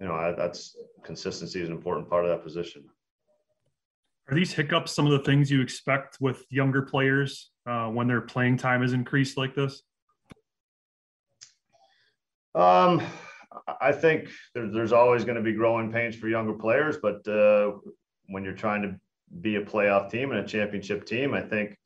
[0.00, 2.84] you know that's consistency is an important part of that position.
[4.30, 8.20] Are these hiccups some of the things you expect with younger players uh, when their
[8.20, 9.82] playing time is increased like this?
[12.54, 13.02] Um,
[13.80, 17.72] I think there, there's always going to be growing pains for younger players, but uh,
[18.30, 18.94] when you're trying to
[19.40, 21.76] be a playoff team and a championship team, I think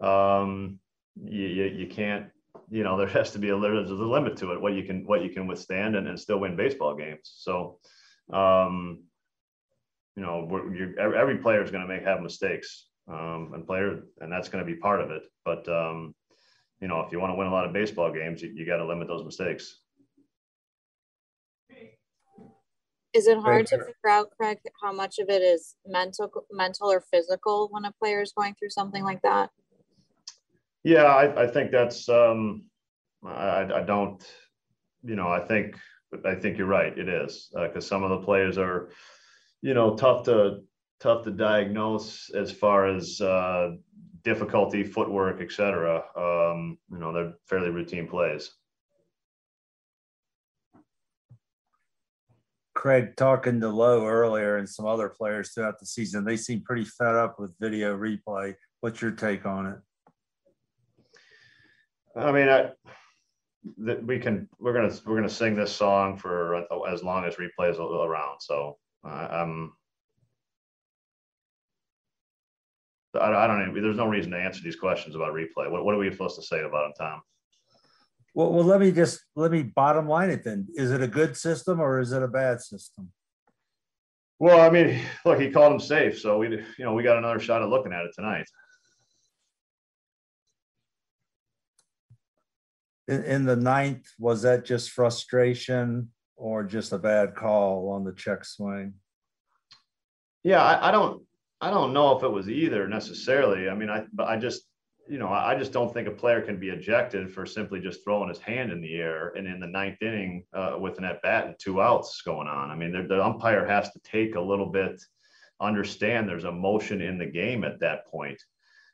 [0.00, 0.78] um,
[1.22, 2.26] you, you, you can't
[2.70, 5.06] you know there has to be a there's a limit to it what you can
[5.06, 7.32] what you can withstand and, and still win baseball games.
[7.36, 7.78] So
[8.32, 9.04] um,
[10.16, 10.48] you know
[10.98, 14.70] every player is going to make have mistakes um, and player and that's going to
[14.70, 15.22] be part of it.
[15.44, 16.14] But um,
[16.80, 18.78] you know if you want to win a lot of baseball games you, you got
[18.78, 19.80] to limit those mistakes
[23.12, 27.00] Is it hard to figure out, Craig, how much of it is mental, mental or
[27.00, 29.50] physical when a player is going through something like that?
[30.84, 32.08] Yeah, I, I think that's.
[32.08, 32.64] Um,
[33.24, 34.24] I, I don't.
[35.02, 35.76] You know, I think
[36.24, 36.96] I think you're right.
[36.96, 38.90] It is because uh, some of the players are,
[39.60, 40.60] you know, tough to
[41.00, 43.72] tough to diagnose as far as uh,
[44.22, 46.02] difficulty, footwork, etc.
[46.16, 48.52] Um, you know, they're fairly routine plays.
[52.80, 56.84] Craig talking to Lowe earlier and some other players throughout the season, they seem pretty
[56.84, 58.54] fed up with video replay.
[58.80, 59.78] What's your take on it?
[62.16, 62.70] I mean, I,
[63.84, 67.78] that we can we're gonna we're gonna sing this song for as long as replays
[67.78, 68.40] around.
[68.40, 69.74] So I'm.
[73.14, 73.82] I, I don't know.
[73.82, 75.70] There's no reason to answer these questions about replay.
[75.70, 77.20] What, what are we supposed to say about it, Tom?
[78.34, 80.68] Well, well, let me just let me bottom line it then.
[80.74, 83.10] Is it a good system or is it a bad system?
[84.38, 87.40] Well, I mean, look, he called him safe, so we, you know, we got another
[87.40, 88.46] shot at looking at it tonight.
[93.06, 98.12] In, in the ninth, was that just frustration or just a bad call on the
[98.12, 98.94] check swing?
[100.42, 101.22] Yeah, I, I don't,
[101.60, 103.68] I don't know if it was either necessarily.
[103.68, 104.62] I mean, I, but I just,
[105.08, 108.28] you know, I just don't think a player can be ejected for simply just throwing
[108.28, 111.46] his hand in the air and in the ninth inning uh, with an at bat
[111.46, 112.70] and two outs going on.
[112.70, 115.02] I mean, the umpire has to take a little bit,
[115.60, 118.40] understand there's emotion in the game at that point,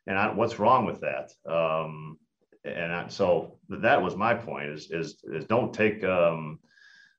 [0.06, 1.32] and I, what's wrong with that?
[1.50, 2.18] Um,
[2.64, 6.60] and I, so that was my point: is is, is don't take um,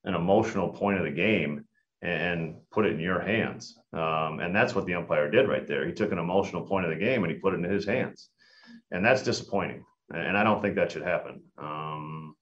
[0.06, 1.66] an emotional point of the game
[2.02, 3.78] and put it in your hands.
[3.92, 5.86] Um, and that's what the umpire did right there.
[5.86, 8.30] He took an emotional point of the game and he put it in his hands
[8.92, 9.86] and that's disappointing.
[10.14, 11.42] And I don't think that should happen.
[11.58, 12.36] Um,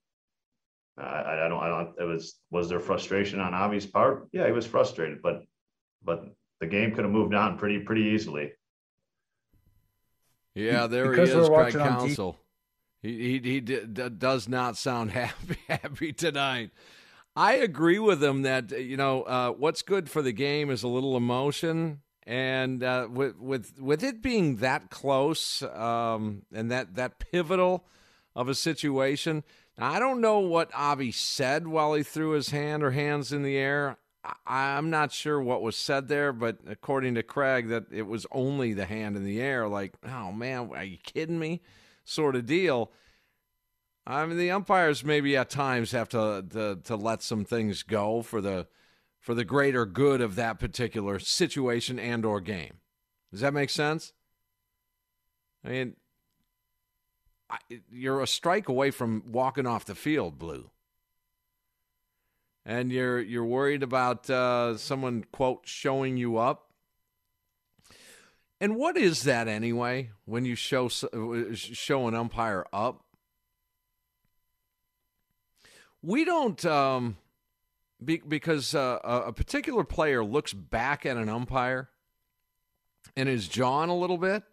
[0.97, 1.61] I, I don't.
[1.61, 1.95] I don't.
[1.99, 2.35] It was.
[2.51, 4.27] Was there frustration on Avi's part?
[4.31, 5.43] Yeah, he was frustrated, but
[6.03, 6.25] but
[6.59, 8.51] the game could have moved on pretty pretty easily.
[10.53, 12.39] Yeah, there because he is, Craig Counsell.
[13.01, 16.71] He he he does not sound happy happy tonight.
[17.35, 20.87] I agree with him that you know uh, what's good for the game is a
[20.87, 27.19] little emotion, and uh, with with with it being that close um, and that that
[27.19, 27.85] pivotal
[28.35, 29.43] of a situation,
[29.77, 33.57] I don't know what Avi said while he threw his hand or hands in the
[33.57, 33.97] air.
[34.23, 34.33] I,
[34.77, 38.73] I'm not sure what was said there, but according to Craig, that it was only
[38.73, 39.67] the hand in the air.
[39.67, 41.61] Like, oh man, are you kidding me?
[42.05, 42.91] Sort of deal.
[44.07, 48.23] I mean, the umpires maybe at times have to to, to let some things go
[48.23, 48.67] for the
[49.25, 52.75] for the greater good of that particular situation and or game.
[53.31, 54.13] Does that make sense?
[55.65, 55.95] I mean,
[57.49, 57.57] I,
[57.89, 60.69] you're a strike away from walking off the field, Blue,
[62.67, 66.69] and you're you're worried about uh, someone quote showing you up.
[68.61, 70.11] And what is that anyway?
[70.25, 73.03] When you show show an umpire up,
[76.03, 76.63] we don't.
[76.63, 77.17] Um,
[78.03, 81.89] be, because uh, a particular player looks back at an umpire
[83.15, 84.43] and is jawing a little bit.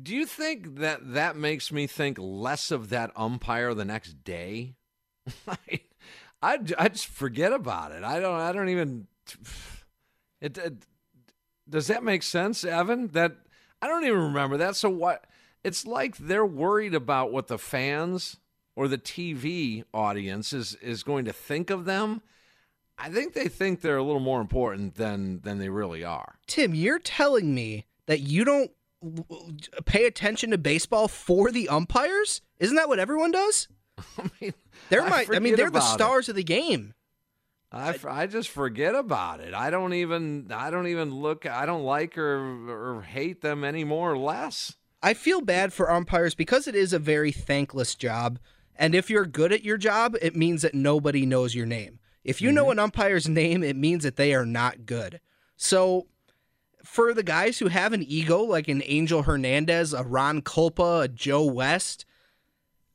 [0.00, 4.74] Do you think that that makes me think less of that umpire the next day?
[5.48, 5.80] I,
[6.42, 8.04] I, I just forget about it.
[8.04, 8.38] I don't.
[8.38, 9.06] I don't even.
[10.40, 10.74] It, it
[11.68, 13.08] does that make sense, Evan?
[13.08, 13.36] That
[13.80, 14.76] I don't even remember that.
[14.76, 15.24] So what?
[15.64, 18.36] It's like they're worried about what the fans
[18.76, 22.22] or the TV audience is is going to think of them,
[22.98, 26.38] I think they think they're a little more important than than they really are.
[26.46, 28.70] Tim, you're telling me that you don't
[29.84, 32.42] pay attention to baseball for the umpires?
[32.58, 33.68] Isn't that what everyone does?
[34.18, 34.54] I mean,
[34.88, 36.32] they're I, my, I mean, they're the stars it.
[36.32, 36.94] of the game.
[37.72, 39.52] I, I just forget about it.
[39.52, 41.46] I don't even I don't even look.
[41.46, 44.76] I don't like or or hate them any more or less.
[45.02, 48.38] I feel bad for umpires because it is a very thankless job.
[48.78, 51.98] And if you're good at your job, it means that nobody knows your name.
[52.24, 52.56] If you mm-hmm.
[52.56, 55.20] know an umpire's name, it means that they are not good.
[55.56, 56.06] So
[56.84, 61.08] for the guys who have an ego like an Angel Hernandez, a Ron Kulpa, a
[61.08, 62.04] Joe West,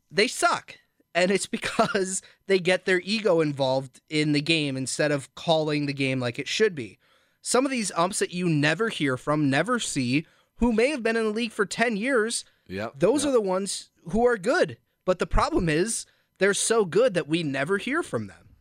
[0.09, 0.77] they suck.
[1.13, 5.93] And it's because they get their ego involved in the game instead of calling the
[5.93, 6.99] game like it should be.
[7.41, 10.25] Some of these umps that you never hear from, never see,
[10.57, 13.29] who may have been in the league for 10 years, yep, those yep.
[13.29, 14.77] are the ones who are good.
[15.12, 16.05] But the problem is
[16.38, 18.55] they're so good that we never hear from them.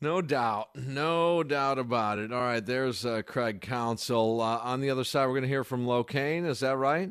[0.00, 0.74] No doubt.
[0.74, 2.32] No doubt about it.
[2.32, 4.40] All right, there's uh, Craig Counsell.
[4.40, 6.46] Uh, on the other side, we're going to hear from Lo Cain.
[6.46, 7.10] Is that right?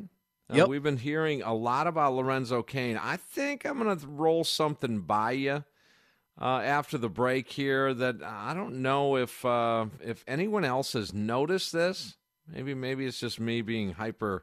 [0.50, 0.66] Uh, yep.
[0.66, 2.98] We've been hearing a lot about Lorenzo Cain.
[3.00, 5.62] I think I'm going to roll something by you
[6.40, 11.14] uh, after the break here that I don't know if uh, if anyone else has
[11.14, 12.16] noticed this.
[12.52, 14.42] Maybe maybe it's just me being hyper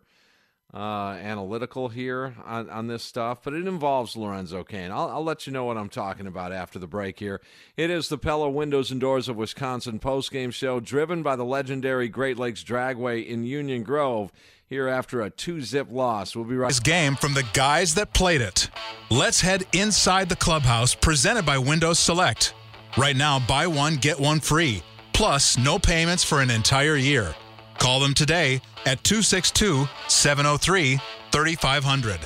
[0.74, 4.92] uh, analytical here on, on this stuff, but it involves Lorenzo Cain.
[4.92, 7.42] I'll, I'll let you know what I'm talking about after the break here.
[7.78, 12.10] It is the Pella Windows and Doors of Wisconsin postgame show, driven by the legendary
[12.10, 14.32] Great Lakes Dragaway in Union Grove.
[14.68, 16.70] Here after a two-zip loss, we'll be right.
[16.70, 18.70] This game from the guys that played it.
[19.12, 22.56] Let's head inside the clubhouse, presented by Windows Select.
[22.98, 27.36] Right now, buy one get one free, plus no payments for an entire year.
[27.78, 31.00] Call them today at 262 703
[31.32, 32.20] 3500.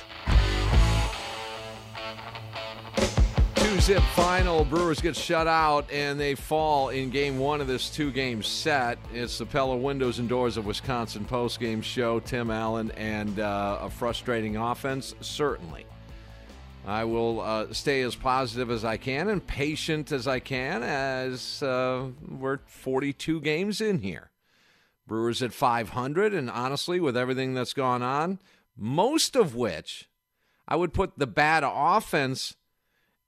[3.55, 4.63] Two zip final.
[4.65, 8.97] Brewers get shut out and they fall in game one of this two game set.
[9.13, 12.19] It's the Pella Windows and Doors of Wisconsin post game show.
[12.19, 15.85] Tim Allen and uh, a frustrating offense, certainly.
[16.85, 21.61] I will uh, stay as positive as I can and patient as I can as
[21.61, 24.29] uh, we're 42 games in here.
[25.07, 28.39] Brewers at 500, and honestly, with everything that's gone on,
[28.75, 30.09] most of which
[30.67, 32.55] I would put the bad offense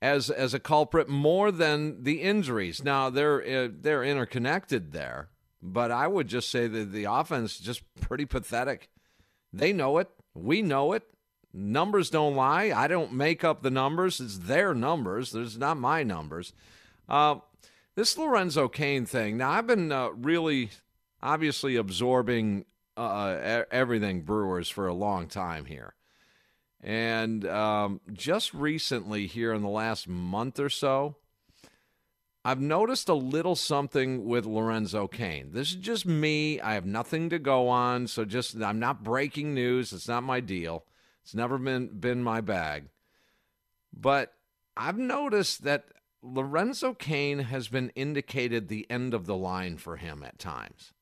[0.01, 2.83] as as a culprit more than the injuries.
[2.83, 5.29] Now they're uh, they're interconnected there,
[5.61, 8.89] but I would just say that the offense is just pretty pathetic.
[9.51, 10.09] They know it.
[10.33, 11.03] We know it.
[11.51, 12.71] Numbers don't lie.
[12.75, 14.19] I don't make up the numbers.
[14.19, 15.31] It's their numbers.
[15.31, 16.53] There's not my numbers.
[17.07, 17.37] Uh,
[17.95, 19.37] this Lorenzo Cain thing.
[19.37, 20.69] Now I've been uh, really
[21.21, 22.65] obviously absorbing
[22.97, 25.95] uh, everything Brewers for a long time here.
[26.81, 31.17] And um, just recently, here in the last month or so,
[32.45, 35.49] I've noticed a little something with Lorenzo Cain.
[35.51, 36.59] This is just me.
[36.61, 38.07] I have nothing to go on.
[38.07, 39.91] So just, I'm not breaking news.
[39.91, 40.85] It's not my deal.
[41.23, 42.85] It's never been, been my bag.
[43.93, 44.33] But
[44.77, 45.85] I've noticed that
[46.21, 50.93] Lorenzo Cain has been indicated the end of the line for him at times.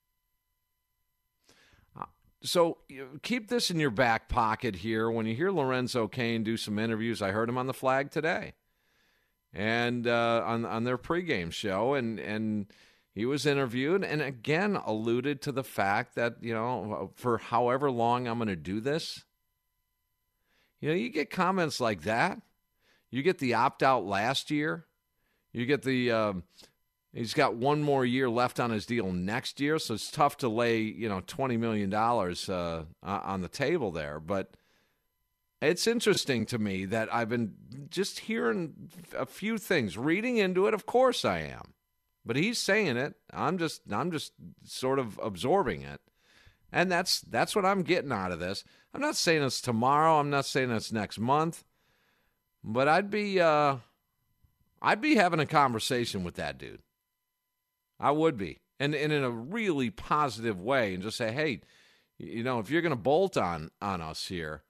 [2.44, 2.78] So
[3.24, 5.10] keep this in your back pocket here.
[5.10, 8.54] When you hear Lorenzo Cain do some interviews, I heard him on the flag today,
[9.54, 12.68] and uh, on on their pregame show, and and
[13.14, 18.28] he was interviewed, and again alluded to the fact that you know for however long
[18.28, 19.26] I'm going to do this.
[20.80, 22.40] You know, you get comments like that.
[23.10, 24.86] You get the opt out last year.
[25.54, 26.44] You get the um,
[27.14, 30.50] He's got one more year left on his deal next year, so it's tough to
[30.50, 34.20] lay you know twenty million dollars uh, on the table there.
[34.20, 34.52] But
[35.62, 37.56] it's interesting to me that I've been
[37.90, 40.74] just hearing a few things, reading into it.
[40.74, 41.74] Of course, I am,
[42.26, 43.16] but he's saying it.
[43.34, 44.34] I'm just I'm just
[44.64, 46.02] sort of absorbing it,
[46.72, 48.64] and that's that's what I'm getting out of this.
[48.94, 50.20] I'm not saying it's tomorrow.
[50.20, 51.64] I'm not saying it's next month,
[52.64, 53.78] but I'd be uh,
[54.82, 56.82] I'd be having a conversation with that dude.
[58.00, 58.60] I would be.
[58.80, 61.62] And, and in a really positive way and just say, hey,
[62.18, 64.64] you know, if you're going to bolt on on us here,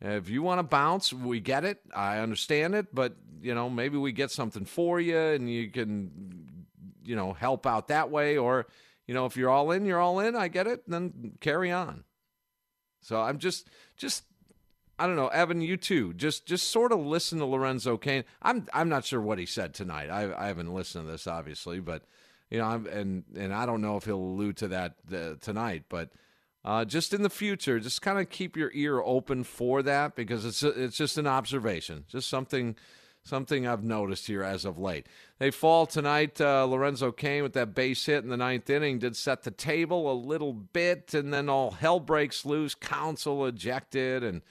[0.00, 1.80] if you want to bounce, we get it.
[1.94, 6.62] I understand it, but you know, maybe we get something for you and you can
[7.04, 8.66] you know, help out that way or
[9.06, 10.36] you know, if you're all in, you're all in.
[10.36, 10.88] I get it.
[10.88, 12.04] Then carry on.
[13.00, 14.24] So I'm just just
[14.98, 16.14] I don't know, Evan, you too.
[16.14, 18.24] Just just sort of listen to Lorenzo Cain.
[18.42, 20.10] I'm I'm not sure what he said tonight.
[20.10, 22.04] I I haven't listened to this obviously, but
[22.50, 25.84] you know, I'm, and and I don't know if he'll allude to that uh, tonight,
[25.88, 26.10] but
[26.64, 30.44] uh, just in the future, just kind of keep your ear open for that because
[30.44, 32.76] it's it's just an observation, just something
[33.22, 35.06] something I've noticed here as of late.
[35.38, 36.40] They fall tonight.
[36.40, 40.10] Uh, Lorenzo Cain with that base hit in the ninth inning did set the table
[40.10, 42.74] a little bit, and then all hell breaks loose.
[42.74, 44.42] Counsell ejected, and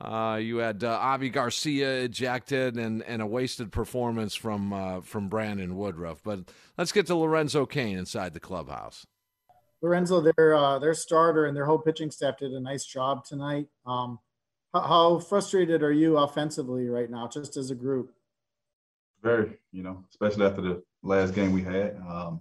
[0.00, 5.28] uh, you had uh, Avi Garcia ejected and, and a wasted performance from uh, from
[5.28, 6.22] Brandon Woodruff.
[6.22, 6.40] But
[6.76, 9.06] let's get to Lorenzo Cain inside the clubhouse.
[9.80, 13.68] Lorenzo, their uh, their starter and their whole pitching staff did a nice job tonight.
[13.86, 14.18] Um,
[14.74, 18.12] how, how, frustrated are you offensively right now, just as a group?
[19.22, 21.96] Very, you know, especially after the last game we had.
[22.08, 22.40] Um,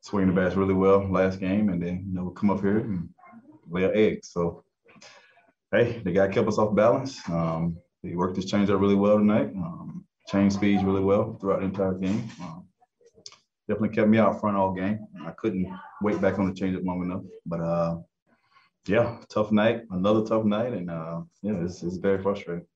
[0.00, 3.08] swinging the bats really well last game, and then you know come up here and
[3.70, 4.24] lay an egg.
[4.24, 4.64] So
[5.72, 7.26] hey, the guy kept us off balance.
[7.28, 9.50] Um, he worked his change changeup really well tonight.
[9.56, 12.28] Um, change speeds really well throughout the entire game.
[12.40, 12.66] Um,
[13.68, 15.06] definitely kept me out front all game.
[15.24, 15.66] I couldn't
[16.02, 17.22] wait back on the changeup long enough.
[17.46, 17.98] But uh,
[18.86, 22.66] yeah, tough night, another tough night, and uh, yeah, it's, it's very frustrating.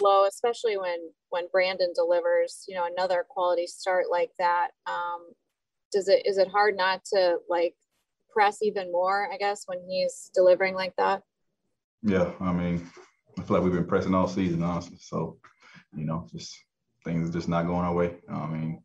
[0.00, 4.70] Low, especially when when Brandon delivers, you know, another quality start like that.
[4.86, 5.30] Um,
[5.92, 7.76] does it is it hard not to like
[8.34, 11.22] press even more, I guess, when he's delivering like that?
[12.02, 12.86] Yeah, I mean,
[13.38, 14.98] I feel like we've been pressing all season, honestly.
[15.00, 15.38] So,
[15.96, 16.54] you know, just
[17.04, 18.16] things are just not going our way.
[18.28, 18.82] I mean,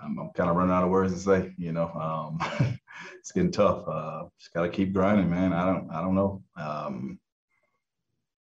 [0.00, 1.88] I'm, I'm kind of running out of words to say, you know.
[1.88, 2.38] Um,
[3.18, 3.86] it's getting tough.
[3.88, 5.52] Uh, just got to keep grinding, man.
[5.52, 6.42] I don't, I don't know.
[6.56, 7.18] Um,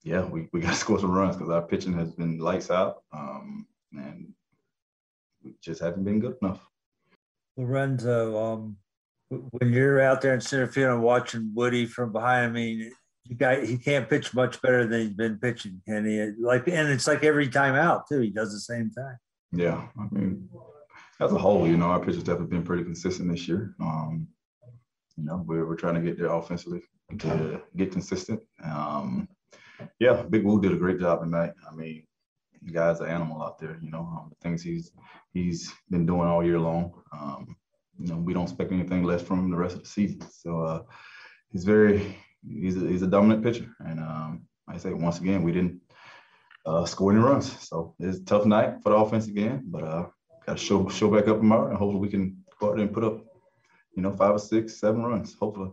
[0.03, 3.03] yeah, we, we got to score some runs because our pitching has been lights out,
[3.13, 4.33] um, and
[5.43, 6.59] we just haven't been good enough.
[7.57, 8.77] Lorenzo, um,
[9.30, 12.91] when you're out there in center field and watching Woody from behind, I mean,
[13.23, 16.32] you guy he can't pitch much better than he's been pitching, can he?
[16.39, 19.15] Like, and it's like every time out too, he does the same thing.
[19.51, 20.47] Yeah, I mean,
[21.19, 23.73] as a whole, you know, our pitchers definitely been pretty consistent this year.
[23.80, 24.28] Um,
[25.17, 26.82] you know, we're, we're trying to get there offensively
[27.19, 28.41] to get consistent.
[28.63, 29.28] Um,
[29.99, 31.53] yeah, Big Woo did a great job tonight.
[31.69, 32.05] I mean,
[32.61, 33.78] the guy's an animal out there.
[33.82, 34.91] You know, um, the things he's
[35.34, 36.93] he's been doing all year long.
[37.13, 37.55] Um,
[38.00, 40.22] you know, we don't expect anything less from him the rest of the season.
[40.32, 40.82] So uh,
[41.52, 42.18] he's very
[42.48, 45.82] he's a, he's a dominant pitcher, and um, I say once again, we didn't
[46.66, 47.68] uh, score any runs.
[47.68, 50.06] So it's a tough night for the offense again, but uh,
[50.46, 52.93] got to show show back up tomorrow, and hopefully we can go out there and
[52.93, 53.24] put up,
[53.96, 55.36] you know, five or six, seven runs.
[55.36, 55.72] Hopefully.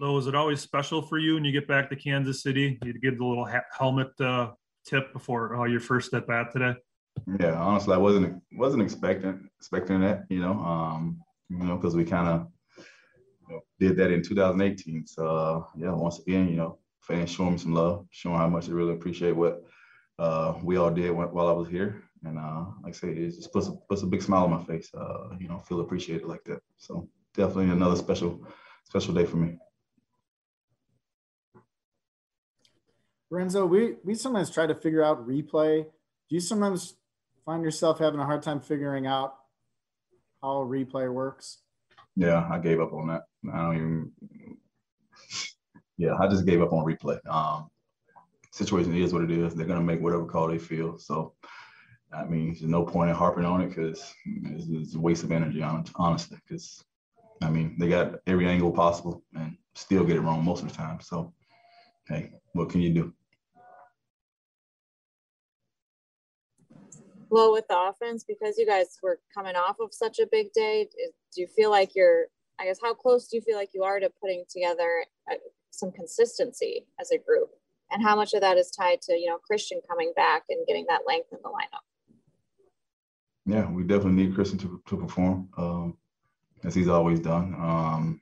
[0.00, 2.78] Lo, is it always special for you when you get back to Kansas City?
[2.82, 4.50] You give the little ha- helmet uh,
[4.84, 6.74] tip before uh, your first at today.
[7.40, 10.24] Yeah, honestly, I wasn't wasn't expecting expecting that.
[10.28, 12.48] You know, um, you know, because we kind of
[13.48, 15.06] you know, did that in 2018.
[15.06, 18.66] So uh, yeah, once again, you know, fans showing me some love, showing how much
[18.66, 19.64] they really appreciate what
[20.18, 22.02] uh, we all did while I was here.
[22.24, 24.64] And uh, like I say, it just puts a, puts a big smile on my
[24.64, 24.90] face.
[24.94, 26.60] Uh, you know, feel appreciated like that.
[26.78, 28.46] So definitely another special
[28.84, 29.58] special day for me.
[33.30, 35.84] Renzo, we we sometimes try to figure out replay.
[35.84, 36.94] Do you sometimes
[37.44, 39.34] find yourself having a hard time figuring out
[40.42, 41.58] how replay works?
[42.16, 43.22] Yeah, I gave up on that.
[43.52, 44.12] I don't even.
[45.96, 47.18] Yeah, I just gave up on replay.
[47.28, 47.68] Um,
[48.52, 49.54] situation is what it is.
[49.54, 50.98] They're gonna make whatever call they feel.
[50.98, 51.34] So,
[52.12, 55.32] I mean, there's no point in harping on it because it's, it's, a waste of
[55.32, 56.38] energy, honestly.
[56.46, 56.84] Because,
[57.42, 60.74] I mean, they got every angle possible and still get it wrong most of the
[60.74, 61.00] time.
[61.00, 61.32] So,
[62.06, 63.12] hey, what can you do?
[67.34, 70.86] Well, with the offense, because you guys were coming off of such a big day,
[71.34, 72.26] do you feel like you're,
[72.60, 75.34] I guess, how close do you feel like you are to putting together uh,
[75.72, 77.48] some consistency as a group?
[77.90, 80.86] And how much of that is tied to, you know, Christian coming back and getting
[80.88, 81.82] that length in the lineup?
[83.46, 85.96] Yeah, we definitely need Christian to, to perform um,
[86.62, 87.56] as he's always done.
[87.58, 88.20] Um,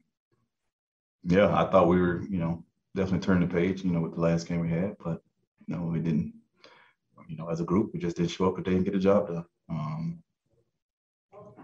[1.25, 2.65] yeah, I thought we were, you know,
[2.97, 5.23] definitely turning the page, you know, with the last game we had, but,
[5.69, 6.33] no, we didn't
[7.33, 8.99] you know, as a group, we just didn't show up a day and get a
[8.99, 9.45] job done.
[9.71, 10.23] Um,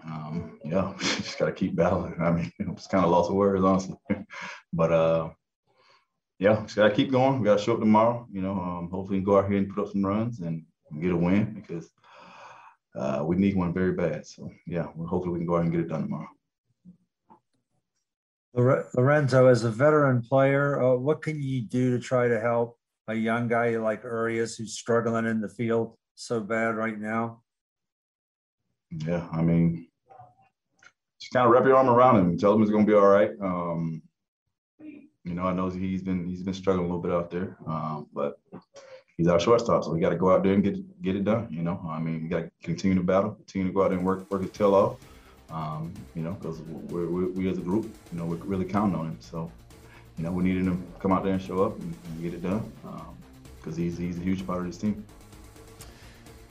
[0.02, 2.14] um, yeah, just got to keep battling.
[2.18, 3.96] I mean, it's kind of lost of words, honestly.
[4.72, 5.28] but uh,
[6.38, 7.38] yeah, just got to keep going.
[7.38, 8.26] We got to show up tomorrow.
[8.32, 10.64] You know, um, hopefully, we can go out here and put up some runs and
[11.02, 11.90] get a win because
[12.96, 14.26] uh, we need one very bad.
[14.26, 16.28] So yeah, well, hopefully, we can go out and get it done tomorrow.
[18.54, 22.77] Lorenzo, as a veteran player, uh, what can you do to try to help
[23.09, 27.42] a young guy like Urias who's struggling in the field so bad right now?
[28.90, 29.88] Yeah, I mean,
[31.20, 33.32] just kind of wrap your arm around him, tell him it's gonna be all right.
[33.42, 34.02] Um,
[34.80, 38.06] you know, I know he's been he's been struggling a little bit out there, um,
[38.14, 38.38] but
[39.16, 41.48] he's our shortstop, so we got to go out there and get get it done.
[41.50, 43.98] You know, I mean, we got to continue to battle, continue to go out there
[43.98, 44.96] and work work his tail off.
[45.50, 49.06] Um, you know, because we we as a group, you know, we're really counting on
[49.06, 49.16] him.
[49.20, 49.50] So
[50.18, 52.34] you know, we needed him to come out there and show up and, and get
[52.34, 52.70] it done
[53.58, 55.04] because um, he's, he's a huge part of this team.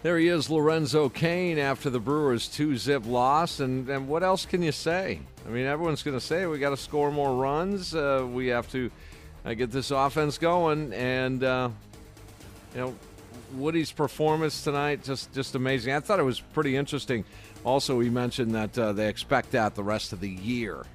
[0.03, 3.59] There he is, Lorenzo Cain, after the Brewers' two zip loss.
[3.59, 5.19] And, and what else can you say?
[5.45, 7.93] I mean, everyone's going to say we got to score more runs.
[7.93, 8.89] Uh, we have to
[9.43, 10.93] uh, get this offense going.
[10.93, 11.69] And, uh,
[12.73, 12.95] you know,
[13.55, 15.93] Woody's performance tonight, just, just amazing.
[15.93, 17.25] I thought it was pretty interesting.
[17.65, 20.85] Also, he mentioned that uh, they expect that the rest of the year.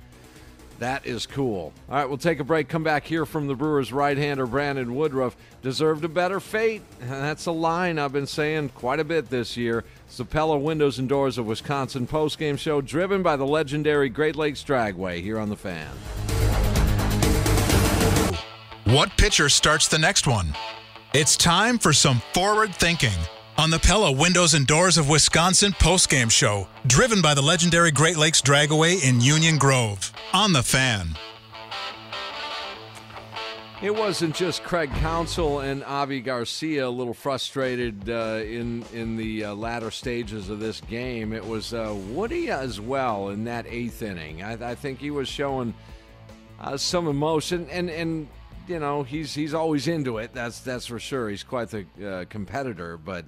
[0.78, 1.72] That is cool.
[1.88, 2.68] All right, we'll take a break.
[2.68, 5.36] Come back here from the Brewers' right-hander Brandon Woodruff.
[5.62, 6.82] Deserved a better fate.
[7.00, 9.84] That's a line I've been saying quite a bit this year.
[10.06, 14.36] It's the Pella Windows and Doors of Wisconsin postgame show, driven by the legendary Great
[14.36, 15.90] Lakes Dragaway here on the Fan.
[18.84, 20.54] What pitcher starts the next one?
[21.14, 23.10] It's time for some forward thinking
[23.58, 28.16] on the Pella Windows and Doors of Wisconsin postgame show, driven by the legendary Great
[28.16, 30.12] Lakes Dragaway in Union Grove.
[30.32, 31.08] On the fan.
[33.82, 39.46] It wasn't just Craig Counsell and Avi Garcia a little frustrated uh, in in the
[39.46, 41.32] uh, latter stages of this game.
[41.32, 44.40] It was uh, Woody as well in that eighth inning.
[44.40, 45.74] I, I think he was showing
[46.60, 48.28] uh, some emotion, and and
[48.68, 50.32] you know he's he's always into it.
[50.32, 51.28] That's that's for sure.
[51.28, 53.24] He's quite the uh, competitor, but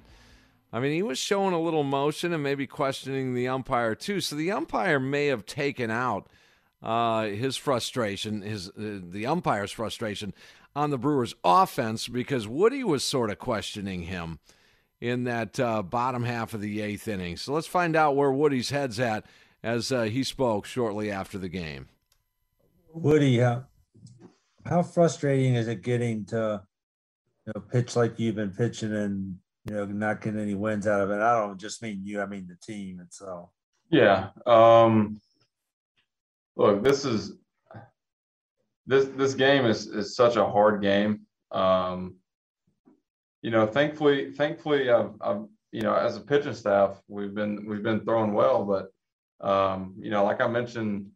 [0.75, 4.19] I mean, he was showing a little motion and maybe questioning the umpire too.
[4.19, 6.27] So the umpire may have taken out
[6.83, 10.33] uh, his frustration, his uh, the umpire's frustration
[10.75, 14.39] on the Brewers' offense because Woody was sort of questioning him
[14.99, 17.37] in that uh, bottom half of the eighth inning.
[17.37, 19.25] So let's find out where Woody's head's at
[19.63, 21.87] as uh, he spoke shortly after the game.
[22.93, 23.63] Woody, how,
[24.65, 26.63] how frustrating is it getting to
[27.47, 31.01] you know, pitch like you've been pitching and you know not getting any wins out
[31.01, 31.21] of it?
[31.21, 33.49] I don't just mean you; I mean the team itself.
[33.89, 34.29] Yeah.
[34.45, 35.19] Um,
[36.55, 37.33] look, this is
[38.85, 41.21] this this game is is such a hard game.
[41.51, 42.15] Um,
[43.41, 47.83] you know, thankfully, thankfully, I've, I've you know, as a pitching staff, we've been we've
[47.83, 48.91] been throwing well, but
[49.47, 51.07] um, you know, like I mentioned,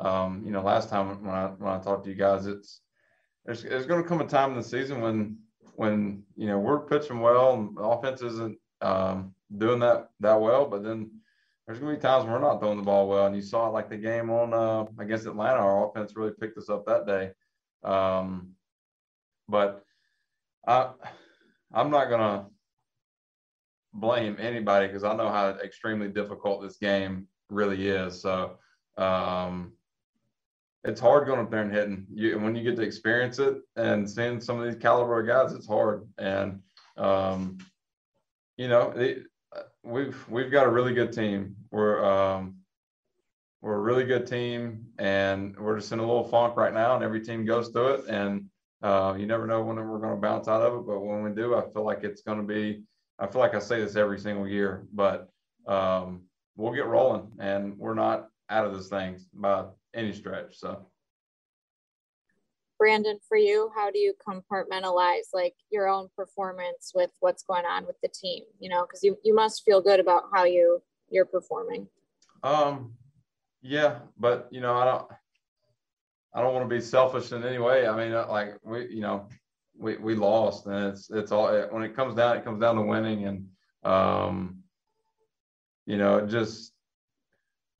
[0.00, 2.80] um, you know, last time when I when I talked to you guys, it's
[3.44, 5.38] there's there's going to come a time in the season when
[5.76, 10.82] when you know we're pitching well and offense isn't um, doing that that well, but
[10.82, 11.10] then
[11.66, 13.26] there's to be times when we're not throwing the ball well.
[13.26, 15.58] And you saw it like the game on uh, against Atlanta.
[15.58, 17.30] Our offense really picked us up that day.
[17.82, 18.52] Um,
[19.48, 19.84] but
[20.66, 20.90] I,
[21.72, 22.46] I'm not to
[23.92, 28.20] blame anybody because I know how extremely difficult this game really is.
[28.20, 28.58] So
[28.96, 29.72] um,
[30.86, 32.06] it's hard going up there and hitting.
[32.12, 35.66] You, when you get to experience it and seeing some of these caliber guys, it's
[35.66, 36.06] hard.
[36.16, 36.60] And
[36.96, 37.58] um,
[38.56, 39.24] you know, it,
[39.82, 41.56] we've we've got a really good team.
[41.70, 42.56] We're um,
[43.60, 46.94] we're a really good team, and we're just in a little funk right now.
[46.94, 48.46] And every team goes through it, and
[48.82, 50.86] uh, you never know when we're going to bounce out of it.
[50.86, 52.82] But when we do, I feel like it's going to be.
[53.18, 55.30] I feel like I say this every single year, but
[55.66, 56.22] um,
[56.56, 59.64] we'll get rolling, and we're not out of this thing by
[59.96, 60.58] any stretch.
[60.58, 60.86] So.
[62.78, 67.86] Brandon, for you, how do you compartmentalize like your own performance with what's going on
[67.86, 68.42] with the team?
[68.60, 71.88] You know, because you you must feel good about how you you're performing.
[72.42, 72.92] Um,
[73.62, 75.06] yeah, but you know, I don't
[76.34, 77.86] I don't want to be selfish in any way.
[77.86, 79.28] I mean, uh, like we, you know,
[79.78, 82.82] we we lost, and it's it's all when it comes down, it comes down to
[82.82, 83.48] winning, and
[83.84, 84.58] um,
[85.86, 86.72] you know, it just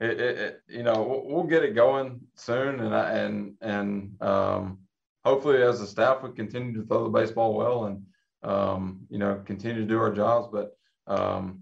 [0.00, 4.78] it, it, you know we'll, get it going soon and I, and and um,
[5.24, 8.02] hopefully as a staff we continue to throw the baseball well and
[8.42, 11.60] um, you know continue to do our jobs but um,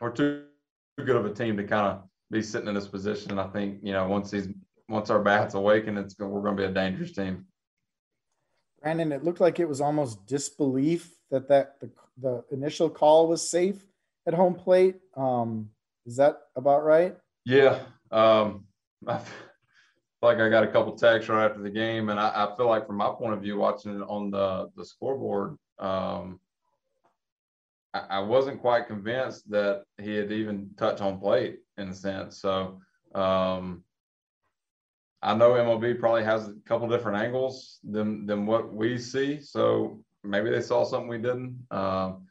[0.00, 0.44] we're too
[0.98, 3.30] good of a team to kind of be sitting in this position.
[3.30, 4.48] And i think you know once these
[4.88, 7.46] once our bats awaken it's we're going to be a dangerous team.
[8.82, 11.90] Brandon it looked like it was almost disbelief that that the,
[12.20, 13.86] the initial call was safe
[14.26, 14.96] at home plate.
[15.16, 15.70] Um,
[16.04, 17.16] is that about right
[17.48, 17.78] yeah
[18.10, 18.64] um,
[20.22, 22.86] like I got a couple texts right after the game, and I, I, feel like
[22.86, 26.40] from my point of view, watching it on the the scoreboard, um,
[27.94, 32.40] I, I, wasn't quite convinced that he had even touched home plate in a sense.
[32.40, 32.80] So
[33.14, 33.84] um,
[35.22, 39.40] I know MLB probably has a couple different angles than than what we see.
[39.40, 41.64] So maybe they saw something we didn't.
[41.70, 42.24] Um,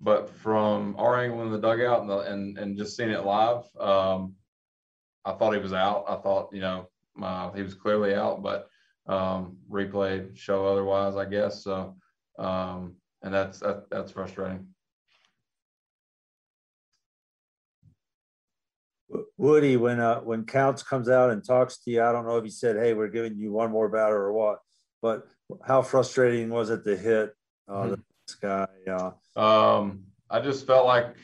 [0.00, 3.64] but from our angle in the dugout and the, and, and just seeing it live,
[3.80, 4.34] um,
[5.24, 6.04] I thought he was out.
[6.08, 6.88] I thought you know
[7.22, 8.68] uh, he was clearly out, but
[9.06, 11.64] um, replay show otherwise, I guess.
[11.64, 11.96] So,
[12.38, 14.66] um, and that's that, that's frustrating.
[19.36, 22.44] Woody, when uh, when Counts comes out and talks to you, I don't know if
[22.44, 24.58] he said, "Hey, we're giving you one more batter" or what,
[25.00, 25.26] but
[25.64, 27.34] how frustrating was it to hit
[27.68, 27.94] uh, mm-hmm.
[28.26, 28.66] this guy?
[28.86, 31.14] Uh, um, I just felt like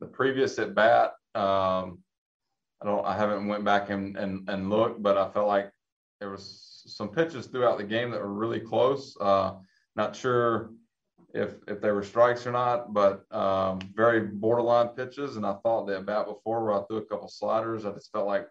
[0.00, 1.12] the previous at bat.
[1.34, 1.98] Um,
[2.80, 5.70] I don't I haven't went back and, and, and looked, but I felt like
[6.20, 9.16] there was some pitches throughout the game that were really close.
[9.20, 9.54] Uh,
[9.96, 10.70] not sure
[11.34, 15.36] if if they were strikes or not, but um, very borderline pitches.
[15.36, 18.26] And I thought the bat before where I threw a couple sliders, I just felt
[18.26, 18.48] like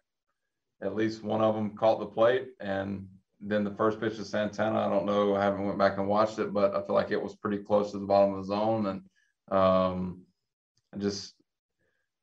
[0.81, 2.49] at least one of them caught the plate.
[2.59, 3.07] And
[3.41, 6.39] then the first pitch to Santana, I don't know, I haven't went back and watched
[6.39, 8.85] it, but I feel like it was pretty close to the bottom of the zone.
[8.87, 9.01] And
[9.57, 10.21] um,
[10.93, 11.33] I just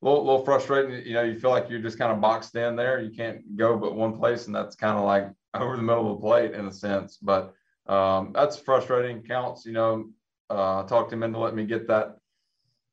[0.04, 1.04] little, little frustrating.
[1.06, 3.00] You know, you feel like you're just kind of boxed in there.
[3.00, 6.20] You can't go but one place, and that's kind of like over the middle of
[6.20, 7.16] the plate in a sense.
[7.16, 7.54] But
[7.86, 9.22] um, that's frustrating.
[9.22, 9.64] Counts.
[9.64, 10.10] You know,
[10.50, 12.16] uh, I talked him into letting me get that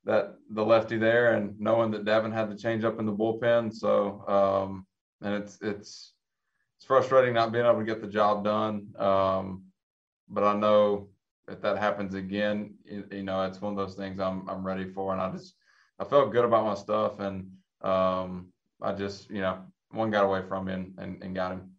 [0.05, 3.73] that the lefty there, and knowing that Devin had to change up in the bullpen.
[3.73, 4.85] So, um,
[5.21, 6.13] and it's it's
[6.77, 8.88] it's frustrating not being able to get the job done.
[8.97, 9.65] Um,
[10.29, 11.09] but I know
[11.49, 14.89] if that happens again, you, you know, it's one of those things I'm I'm ready
[14.89, 15.55] for, and I just
[16.02, 17.52] I felt good about my stuff, and
[17.84, 18.48] um,
[18.82, 19.60] I just, you know,
[19.91, 21.69] one got away from me and, and, and got him.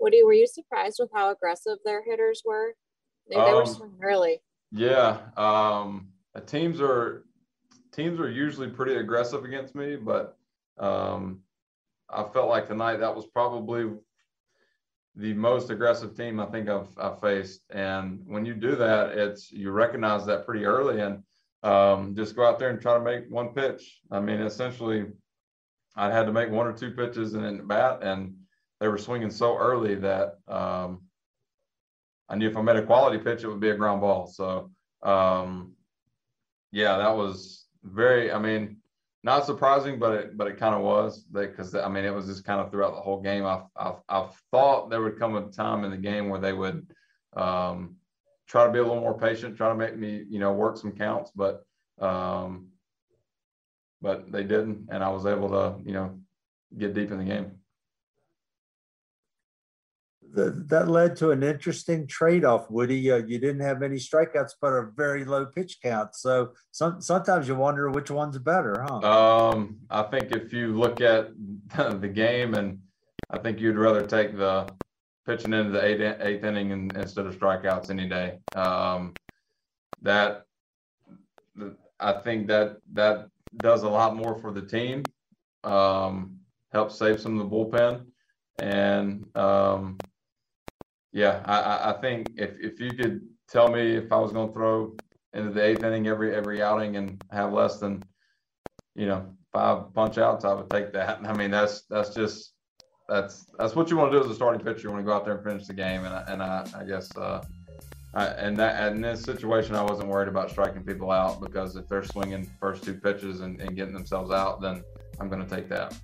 [0.00, 2.74] Woody, were you surprised with how aggressive their hitters were?
[3.30, 4.42] They, they um, were swinging early.
[4.72, 6.08] Yeah, um,
[6.46, 7.26] teams are
[7.92, 10.36] teams are usually pretty aggressive against me, but
[10.78, 11.42] um,
[12.10, 13.88] I felt like tonight that was probably
[15.14, 17.60] the most aggressive team I think I've, I've faced.
[17.70, 21.22] And when you do that, it's you recognize that pretty early and
[21.64, 24.00] um, just go out there and try to make one pitch.
[24.10, 25.06] I mean, essentially,
[25.96, 28.34] I had to make one or two pitches and then bat, and
[28.80, 31.02] they were swinging so early that um,
[32.28, 34.26] I knew if I made a quality pitch, it would be a ground ball.
[34.26, 34.70] So,
[35.02, 35.72] um,
[36.70, 38.30] yeah, that was very.
[38.30, 38.76] I mean,
[39.22, 42.44] not surprising, but it but it kind of was because I mean it was just
[42.44, 43.46] kind of throughout the whole game.
[43.46, 46.86] I I I thought there would come a time in the game where they would
[47.34, 47.96] um,
[48.46, 50.92] try to be a little more patient, try to make me you know work some
[50.92, 51.64] counts, but
[52.00, 52.68] um,
[54.00, 56.18] but they didn't, and I was able to you know
[56.76, 57.52] get deep in the game
[60.34, 63.10] the, that led to an interesting trade-off, Woody.
[63.10, 66.14] Uh, you didn't have any strikeouts, but a very low pitch count.
[66.14, 68.98] So some, sometimes you wonder which one's better, huh?
[68.98, 71.30] Um, I think if you look at
[71.76, 72.80] the game, and
[73.30, 74.68] I think you'd rather take the
[75.26, 78.38] pitching into the eighth, eighth inning in, instead of strikeouts any day.
[78.54, 79.14] Um,
[80.02, 80.46] that
[82.00, 83.28] I think that that
[83.58, 85.04] does a lot more for the team.
[85.62, 86.38] Um,
[86.72, 88.06] helps save some of the bullpen,
[88.58, 89.96] and um,
[91.12, 94.52] yeah, I, I think if, if you could tell me if I was going to
[94.52, 94.96] throw
[95.32, 98.02] into the eighth inning every every outing and have less than
[98.94, 101.20] you know five punch outs, I would take that.
[101.24, 102.53] I mean, that's that's just
[103.08, 104.88] that's that's what you want to do as a starting pitcher.
[104.88, 106.84] You want to go out there and finish the game, and I, and I, I
[106.84, 107.42] guess uh,
[108.14, 111.88] I, and that in this situation, I wasn't worried about striking people out because if
[111.88, 114.82] they're swinging first two pitches and, and getting themselves out, then
[115.20, 115.96] I'm going to take that.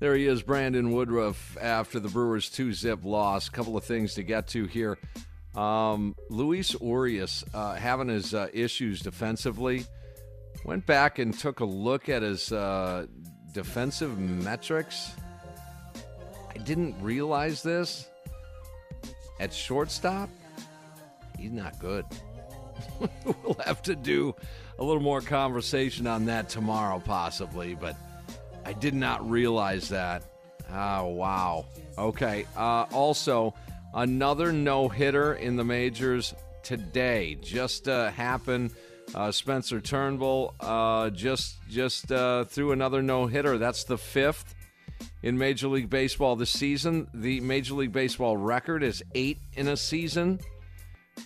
[0.00, 3.46] There he is, Brandon Woodruff, after the Brewers 2 zip loss.
[3.46, 4.98] A couple of things to get to here.
[5.54, 9.84] Um, Luis Urias uh, having his uh, issues defensively.
[10.64, 13.06] Went back and took a look at his uh,
[13.52, 15.14] defensive metrics.
[16.54, 18.08] I didn't realize this.
[19.40, 20.28] At shortstop,
[21.38, 22.04] he's not good.
[23.24, 24.34] we'll have to do
[24.78, 27.96] a little more conversation on that tomorrow, possibly, but
[28.64, 30.22] I did not realize that.
[30.72, 31.66] Oh, wow.
[31.98, 32.46] Okay.
[32.56, 33.54] Uh, also,
[33.94, 38.72] another no hitter in the majors today just uh, happened.
[39.14, 43.58] Uh, Spencer Turnbull uh, just just uh, threw another no hitter.
[43.58, 44.54] That's the fifth
[45.22, 47.08] in Major League Baseball this season.
[47.14, 50.40] The Major League Baseball record is eight in a season.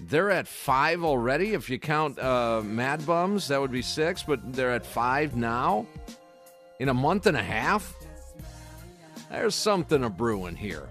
[0.03, 1.55] They're at five already.
[1.55, 5.87] If you count uh, MadBum's, that would be six, but they're at five now
[6.79, 7.95] in a month and a half?
[9.31, 10.89] There's something a brewing here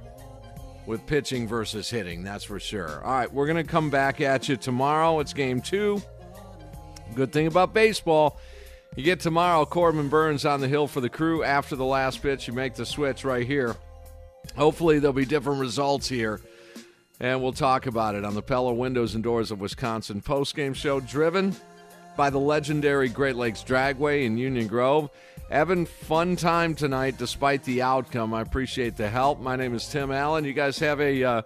[0.85, 3.03] with pitching versus hitting, that's for sure.
[3.03, 5.19] All right, we're going to come back at you tomorrow.
[5.19, 6.01] It's game two.
[7.15, 8.39] Good thing about baseball,
[8.95, 12.47] you get tomorrow Corbin Burnes on the hill for the crew after the last pitch.
[12.47, 13.75] You make the switch right here.
[14.55, 16.39] Hopefully, there'll be different results here.
[17.19, 20.99] And we'll talk about it on the Pella Windows and Doors of Wisconsin postgame show,
[20.99, 21.55] driven
[22.17, 25.09] by the legendary Great Lakes Dragaway in Union Grove.
[25.49, 28.33] Evan, fun time tonight despite the outcome.
[28.33, 29.39] I appreciate the help.
[29.39, 30.43] My name is Tim Allen.
[30.43, 31.41] You guys have a uh,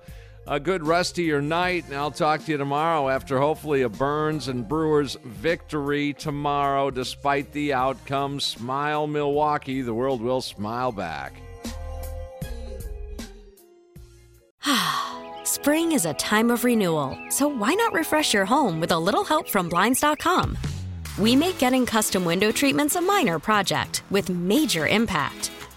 [0.49, 3.89] a good rest of your night, and I'll talk to you tomorrow after hopefully a
[3.89, 8.39] Burnes and Brewers victory tomorrow despite the outcome.
[8.39, 9.81] Smile, Milwaukee.
[9.83, 11.39] The world will smile back.
[15.43, 19.23] Spring is a time of renewal, so why not refresh your home with a little
[19.23, 20.57] help from Blinds.com?
[21.19, 25.51] We make getting custom window treatments a minor project with major impact.